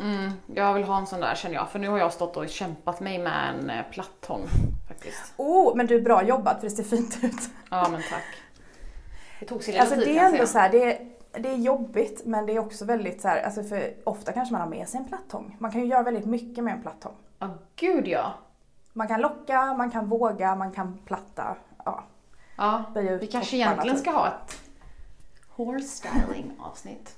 Mm. 0.00 0.32
Jag 0.46 0.74
vill 0.74 0.84
ha 0.84 0.98
en 0.98 1.06
sån 1.06 1.20
där 1.20 1.34
känner 1.34 1.54
jag. 1.54 1.70
För 1.70 1.78
nu 1.78 1.88
har 1.88 1.98
jag 1.98 2.12
stått 2.12 2.36
och 2.36 2.48
kämpat 2.48 3.00
mig 3.00 3.18
med 3.18 3.54
en 3.54 3.70
eh, 3.70 3.84
plattång 3.90 4.46
faktiskt. 4.88 5.34
Oh, 5.36 5.76
men 5.76 5.86
du 5.86 5.96
är 5.96 6.00
bra 6.00 6.22
jobbat 6.22 6.60
för 6.60 6.68
det 6.68 6.74
ser 6.74 6.82
fint 6.82 7.18
ut. 7.22 7.50
Ja 7.70 7.88
men 7.90 8.02
tack. 8.10 8.24
Det 9.40 9.46
tog 9.46 9.62
sin 9.62 9.72
lilla 9.72 9.82
Alltså 9.82 9.96
tid 9.96 10.08
det 10.08 10.18
är 10.18 10.24
ändå 10.24 10.46
så 10.46 10.58
här, 10.58 10.70
det 10.70 10.84
är, 10.84 11.08
det 11.42 11.48
är 11.48 11.56
jobbigt 11.56 12.22
men 12.24 12.46
det 12.46 12.52
är 12.52 12.58
också 12.58 12.84
väldigt 12.84 13.20
så 13.20 13.28
här, 13.28 13.42
alltså 13.42 13.62
för 13.62 13.94
ofta 14.04 14.32
kanske 14.32 14.52
man 14.52 14.60
har 14.60 14.68
med 14.68 14.88
sig 14.88 14.98
en 14.98 15.08
plattång. 15.08 15.56
Man 15.58 15.72
kan 15.72 15.80
ju 15.80 15.86
göra 15.86 16.02
väldigt 16.02 16.26
mycket 16.26 16.64
med 16.64 16.74
en 16.74 16.82
plattång. 16.82 17.14
Ja 17.42 17.48
gud 17.76 18.08
ja. 18.08 18.32
Man 18.92 19.08
kan 19.08 19.20
locka, 19.20 19.74
man 19.74 19.90
kan 19.90 20.08
våga, 20.08 20.56
man 20.56 20.72
kan 20.72 20.98
platta. 21.04 21.56
Ja, 21.84 22.04
Ja, 22.56 22.84
vi 22.94 23.26
kanske 23.26 23.56
egentligen 23.56 23.96
typ. 23.96 24.02
ska 24.06 24.10
ha 24.10 24.26
ett 24.28 24.60
hårstyling 25.48 26.52
avsnitt. 26.60 27.16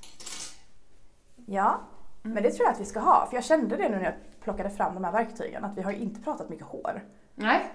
Ja, 1.46 1.80
men 2.22 2.42
det 2.42 2.50
tror 2.50 2.66
jag 2.66 2.72
att 2.72 2.80
vi 2.80 2.84
ska 2.84 3.00
ha. 3.00 3.26
För 3.26 3.36
jag 3.36 3.44
kände 3.44 3.76
det 3.76 3.88
nu 3.88 3.96
när 3.96 4.04
jag 4.04 4.14
plockade 4.40 4.70
fram 4.70 4.94
de 4.94 5.04
här 5.04 5.12
verktygen, 5.12 5.64
att 5.64 5.76
vi 5.78 5.82
har 5.82 5.92
inte 5.92 6.20
pratat 6.20 6.48
mycket 6.48 6.66
hår. 6.66 7.02
Nej, 7.34 7.72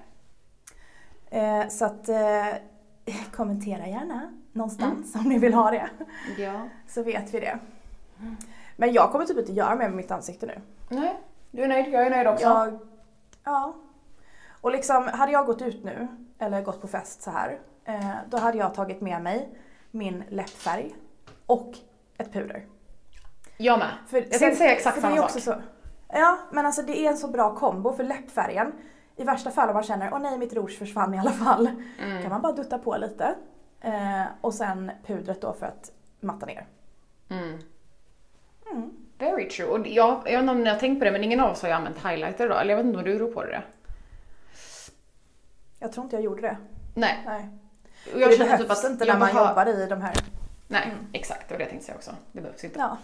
Eh, 1.32 1.68
så 1.68 1.86
att 1.86 2.10
eh, 2.10 2.48
kommentera 3.32 3.88
gärna 3.88 4.34
någonstans 4.52 5.16
om 5.16 5.24
ni 5.24 5.40
vill 5.40 5.54
ha 5.54 5.72
det. 5.72 5.90
ja. 6.38 6.68
Så 6.88 7.04
vet 7.04 7.34
vi 7.34 7.40
det. 7.40 7.60
Men 8.78 8.94
jag 8.94 9.12
kommer 9.12 9.26
typ 9.26 9.38
inte 9.38 9.52
göra 9.52 9.76
mer 9.76 9.88
med 9.88 9.96
mitt 9.98 10.12
ansikte 10.12 10.46
nu. 10.46 10.62
Nej, 10.90 11.20
du 11.52 11.64
är 11.64 11.68
nöjd, 11.68 11.94
jag 11.94 12.06
är 12.06 12.10
nöjd 12.10 12.28
också. 12.28 12.46
Jag, 12.46 12.80
ja. 13.44 13.74
Och 14.62 14.72
liksom, 14.72 15.08
hade 15.08 15.32
jag 15.32 15.46
gått 15.46 15.62
ut 15.62 15.84
nu, 15.84 16.08
eller 16.40 16.62
gått 16.62 16.82
på 16.82 16.88
fest 16.88 17.22
så 17.22 17.32
här, 17.32 17.60
eh, 17.86 18.16
då 18.30 18.38
hade 18.38 18.58
jag 18.58 18.74
tagit 18.74 19.02
med 19.02 19.22
mig 19.22 19.50
min 19.92 20.24
läppfärg 20.30 20.96
och 21.46 21.74
ett 22.18 22.34
puder. 22.34 22.66
Jag 23.58 23.80
med. 23.80 23.92
För 24.08 24.18
Jag 24.18 24.30
tänkte 24.30 24.56
säga 24.56 24.72
exakt 24.72 25.02
samma 25.02 25.24
också 25.24 25.40
sak. 25.40 25.56
Så, 25.56 25.62
ja, 26.18 26.38
men 26.52 26.66
alltså 26.66 26.82
det 26.82 27.00
är 27.00 27.10
en 27.10 27.18
så 27.18 27.28
bra 27.28 27.56
kombo 27.56 27.94
för 27.94 28.04
läppfärgen. 28.04 28.72
I 29.16 29.24
värsta 29.24 29.52
fall 29.52 29.70
om 29.70 29.74
man 29.74 29.84
känner, 29.84 30.14
åh 30.14 30.20
nej 30.20 30.38
mitt 30.38 30.54
rouge 30.54 30.78
försvann 30.78 31.14
i 31.14 31.20
alla 31.20 31.32
fall. 31.32 31.70
Mm. 32.04 32.22
kan 32.22 32.32
man 32.32 32.42
bara 32.42 32.54
dutta 32.54 32.78
på 32.78 32.98
lite. 32.98 33.36
Eh, 33.82 34.24
och 34.42 34.54
sen 34.54 34.92
pudret 35.06 35.42
då 35.42 35.54
för 35.54 35.66
att 35.66 35.92
matta 36.20 36.46
ner. 36.46 36.68
Mm. 37.30 37.60
Mm. 38.72 38.99
Very 39.20 39.50
true. 39.50 39.68
Och 39.68 39.88
jag, 39.88 40.18
jag 40.18 40.24
vet 40.24 40.40
inte 40.40 40.52
om 40.52 40.64
ni 40.64 40.70
har 40.70 40.78
tänkt 40.78 41.00
på 41.00 41.06
det, 41.06 41.12
men 41.12 41.24
ingen 41.24 41.40
av 41.40 41.52
oss 41.52 41.62
har 41.62 41.70
ju 41.70 41.76
använt 41.76 41.98
highlighter 41.98 42.46
idag. 42.46 42.62
Eller 42.62 42.70
jag 42.70 42.78
vet 42.78 42.86
inte 42.86 42.98
om 43.00 43.06
du 43.06 43.20
ror 43.20 43.32
på 43.34 43.44
det. 43.44 43.62
Jag 45.80 45.92
tror 45.92 46.04
inte 46.04 46.16
jag 46.16 46.24
gjorde 46.24 46.42
det. 46.42 46.58
Nej. 46.94 47.24
Nej. 47.26 47.50
Och 48.14 48.22
jag 48.22 48.30
det 48.30 48.36
känner 48.38 48.58
typ 48.58 48.72
att 48.72 48.84
inte 48.84 49.06
när 49.06 49.20
man 49.20 49.28
behöver- 49.28 49.50
jobbar 49.50 49.66
i 49.84 49.86
de 49.90 50.02
här. 50.02 50.14
Nej, 50.68 50.94
exakt. 51.14 51.48
Det 51.50 51.54
var 51.54 51.58
det 51.58 51.64
jag 51.64 51.70
tänkte 51.70 51.86
säga 51.86 51.96
också. 51.96 52.12
Det 52.32 52.42
behövs 52.42 52.64
inte. 52.64 52.80
Ja. 52.80 52.98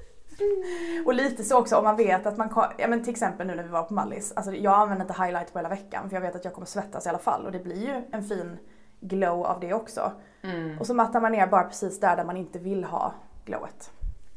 och 1.06 1.14
lite 1.14 1.44
så 1.44 1.58
också 1.58 1.76
om 1.76 1.84
man 1.84 1.96
vet 1.96 2.26
att 2.26 2.36
man 2.36 2.48
kan, 2.48 2.72
ja 2.78 2.88
men 2.88 3.04
till 3.04 3.10
exempel 3.12 3.46
nu 3.46 3.54
när 3.54 3.62
vi 3.62 3.68
var 3.68 3.82
på 3.82 3.94
Mallis, 3.94 4.32
alltså 4.36 4.52
jag 4.52 4.74
använder 4.74 5.04
inte 5.04 5.22
highlight 5.22 5.52
på 5.52 5.58
hela 5.58 5.68
veckan 5.68 6.08
för 6.08 6.16
jag 6.16 6.20
vet 6.20 6.36
att 6.36 6.44
jag 6.44 6.54
kommer 6.54 6.66
svettas 6.66 7.06
i 7.06 7.08
alla 7.08 7.18
fall 7.18 7.46
och 7.46 7.52
det 7.52 7.58
blir 7.58 7.86
ju 7.86 8.02
en 8.12 8.24
fin 8.28 8.58
glow 9.00 9.46
av 9.46 9.60
det 9.60 9.74
också. 9.74 10.12
Mm. 10.42 10.78
Och 10.80 10.86
så 10.86 10.94
mattar 10.94 11.20
man 11.20 11.32
ner 11.32 11.46
bara 11.46 11.64
precis 11.64 12.00
där 12.00 12.16
där 12.16 12.24
man 12.24 12.36
inte 12.36 12.58
vill 12.58 12.84
ha 12.84 13.14
glowet. 13.44 13.90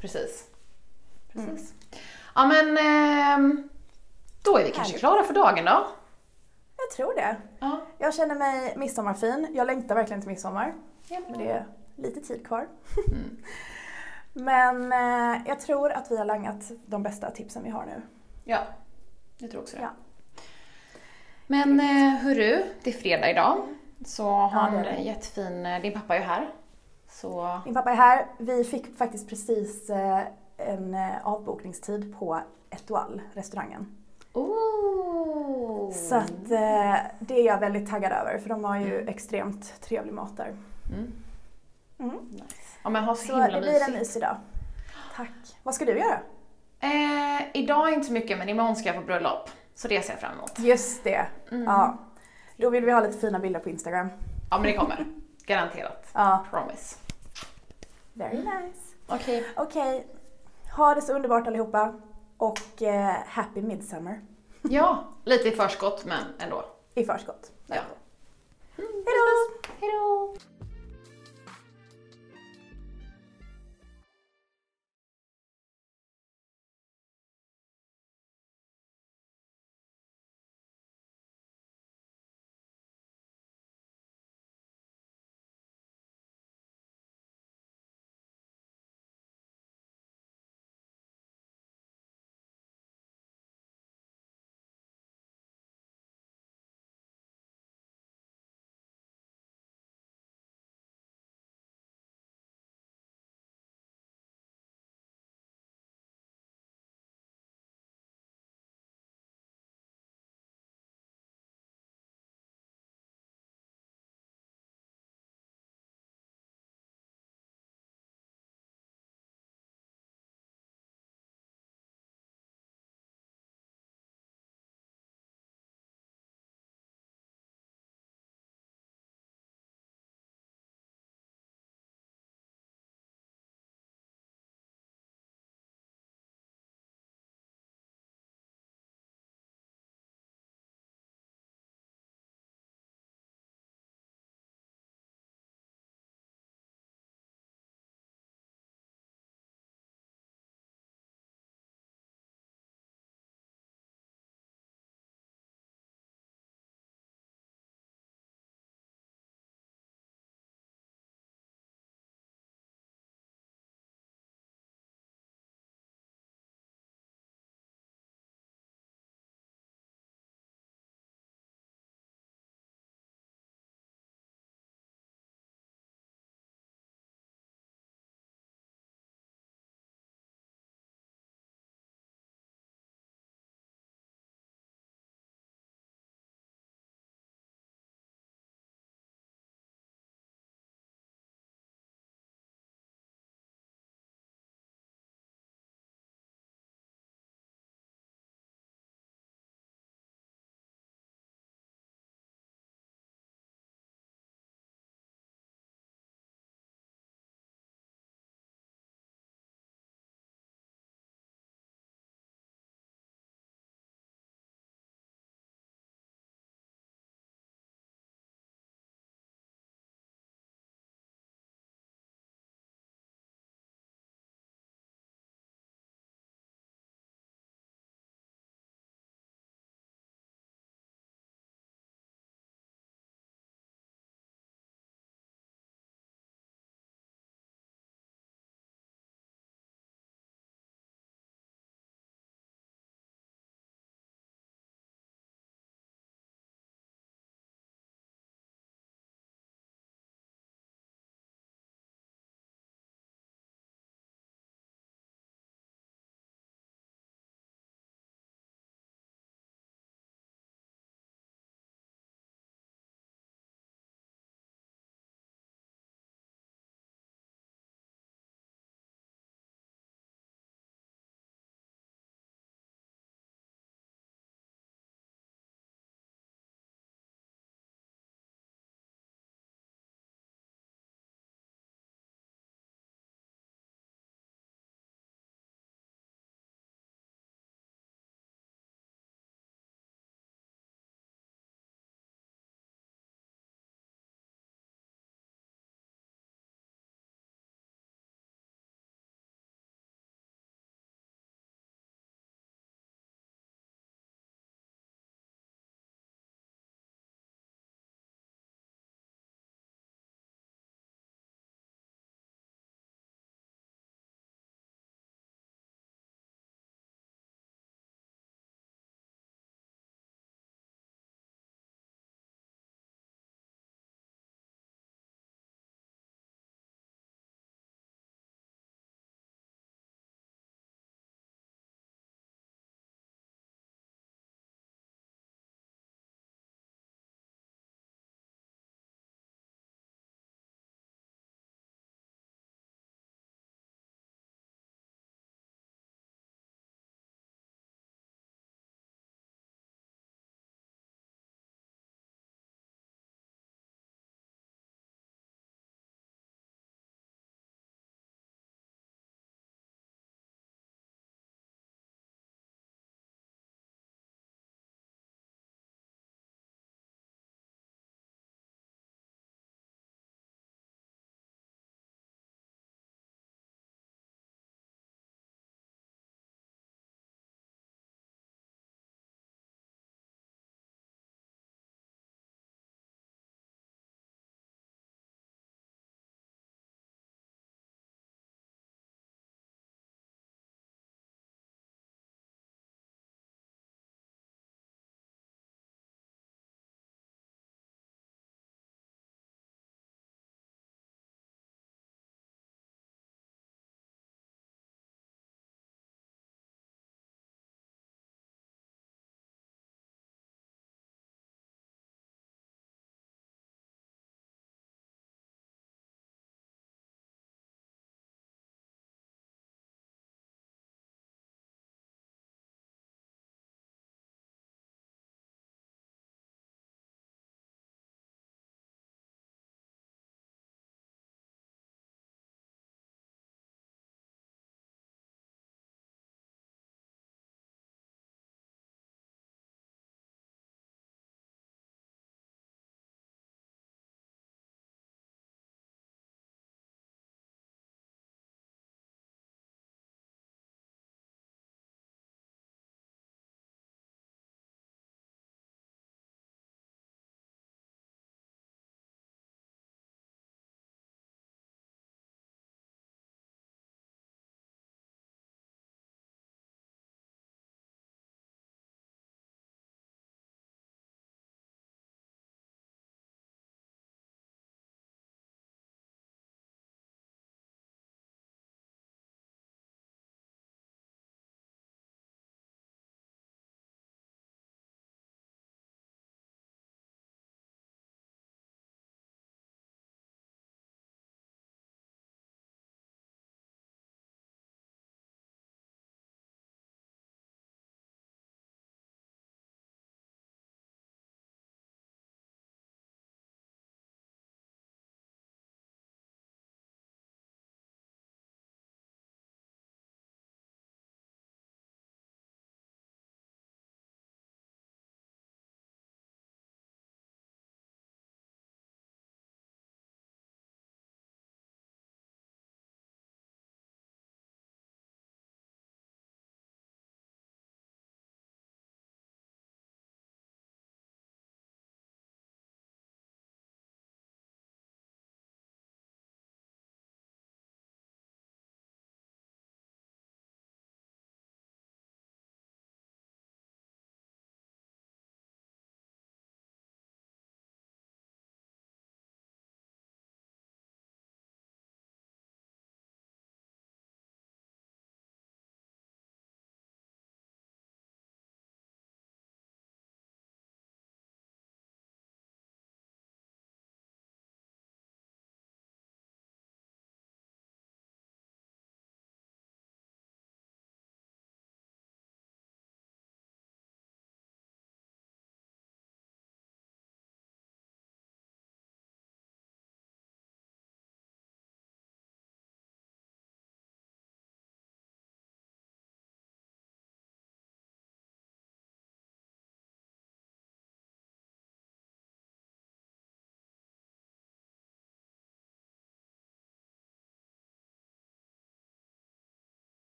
Precis. 0.00 0.44
Mm. 1.36 1.50
Precis. 1.50 1.74
Ja 2.34 2.46
men 2.46 2.78
ehm, 2.78 3.68
då 4.42 4.58
är 4.58 4.64
vi 4.64 4.70
kanske 4.70 4.98
klara 4.98 5.22
för 5.22 5.34
dagen 5.34 5.64
då. 5.64 5.86
Jag 6.76 6.90
tror 6.96 7.14
det. 7.14 7.36
Ja. 7.58 7.80
Jag 7.98 8.14
känner 8.14 8.34
mig 8.34 8.74
midsommarfin. 8.76 9.48
Jag 9.54 9.66
längtar 9.66 9.94
verkligen 9.94 10.20
till 10.20 10.30
midsommar. 10.30 10.74
Ja, 11.08 11.20
Men 11.28 11.38
det 11.38 11.50
är 11.50 11.66
lite 11.96 12.20
tid 12.20 12.46
kvar. 12.46 12.68
Mm. 13.08 13.36
Men 14.32 14.92
eh, 14.92 15.42
jag 15.46 15.60
tror 15.60 15.90
att 15.92 16.10
vi 16.10 16.16
har 16.16 16.24
langat 16.24 16.70
de 16.86 17.02
bästa 17.02 17.30
tipsen 17.30 17.62
vi 17.62 17.70
har 17.70 17.86
nu. 17.86 18.02
ja, 18.44 18.58
jag 19.38 19.50
tror 19.50 19.62
också 19.62 19.76
det. 19.76 19.82
Ja. 19.82 19.90
Men 21.46 21.80
eh, 21.80 22.20
hörru, 22.22 22.64
det 22.82 22.90
är 22.90 22.94
fredag 23.00 23.30
idag. 23.30 23.58
Så 24.04 24.24
ha 24.30 24.70
det 24.70 24.78
är 24.78 24.84
en 24.84 25.04
jättefin, 25.04 25.66
eh, 25.66 25.82
din 25.82 25.92
pappa 25.92 26.14
är 26.14 26.18
ju 26.18 26.24
här. 26.24 26.50
Så 27.08 27.60
Min 27.64 27.74
pappa 27.74 27.90
är 27.90 27.96
här. 27.96 28.26
Vi 28.38 28.64
fick 28.64 28.98
faktiskt 28.98 29.28
precis 29.28 29.90
eh, 29.90 30.20
en 30.56 30.94
eh, 30.94 31.26
avbokningstid 31.26 32.14
på 32.18 32.40
Etoile, 32.70 33.22
restaurangen. 33.32 33.96
Oh. 34.32 35.92
Så 35.92 36.14
att 36.14 36.50
eh, 36.50 36.96
det 37.18 37.40
är 37.40 37.46
jag 37.46 37.60
väldigt 37.60 37.90
taggad 37.90 38.12
över 38.12 38.38
för 38.38 38.48
de 38.48 38.64
har 38.64 38.78
ju 38.78 39.08
extremt 39.08 39.80
trevlig 39.80 40.12
mat 40.14 40.36
där. 40.36 40.54
Mm. 40.92 41.12
Mm. 41.98 42.16
Nice. 42.30 42.44
Ja 42.82 42.90
men 42.90 43.04
ha 43.04 43.14
så, 43.14 43.26
Så 43.26 43.32
himla 43.32 43.50
det 43.50 43.60
blir 43.60 43.88
en 43.88 43.92
mysig 43.92 44.22
dag. 44.22 44.36
Tack. 45.16 45.30
Vad 45.62 45.74
ska 45.74 45.84
du 45.84 45.98
göra? 45.98 46.20
Eh, 46.80 47.42
idag 47.54 47.92
inte 47.92 48.06
så 48.06 48.12
mycket 48.12 48.38
men 48.38 48.48
imorgon 48.48 48.76
ska 48.76 48.88
jag 48.88 48.96
på 48.96 49.02
bröllop. 49.02 49.50
Så 49.74 49.88
det 49.88 50.02
ser 50.02 50.12
jag 50.12 50.20
fram 50.20 50.32
emot. 50.38 50.58
Just 50.58 51.04
det. 51.04 51.26
Mm. 51.50 51.64
Ja. 51.64 51.98
Då 52.56 52.70
vill 52.70 52.84
vi 52.84 52.92
ha 52.92 53.00
lite 53.00 53.18
fina 53.18 53.38
bilder 53.38 53.60
på 53.60 53.70
Instagram. 53.70 54.08
Ja 54.50 54.58
men 54.58 54.66
det 54.66 54.76
kommer. 54.76 55.06
Garanterat. 55.46 56.06
Ja, 56.12 56.46
Promise. 56.50 56.96
very 58.12 58.36
nice. 58.36 58.94
Okej. 59.06 59.44
Okej, 59.56 60.06
ha 60.76 60.94
det 60.94 61.02
så 61.02 61.12
underbart 61.12 61.46
allihopa 61.46 61.94
och 62.36 62.82
eh, 62.82 63.14
happy 63.26 63.62
midsummer. 63.62 64.20
Ja, 64.62 65.04
lite 65.24 65.48
i 65.48 65.50
förskott 65.50 66.04
men 66.04 66.24
ändå. 66.38 66.64
I 66.94 67.04
förskott. 67.04 67.52
Ja. 67.66 67.80
Hejdå! 68.76 69.60
Hejdå! 69.80 70.34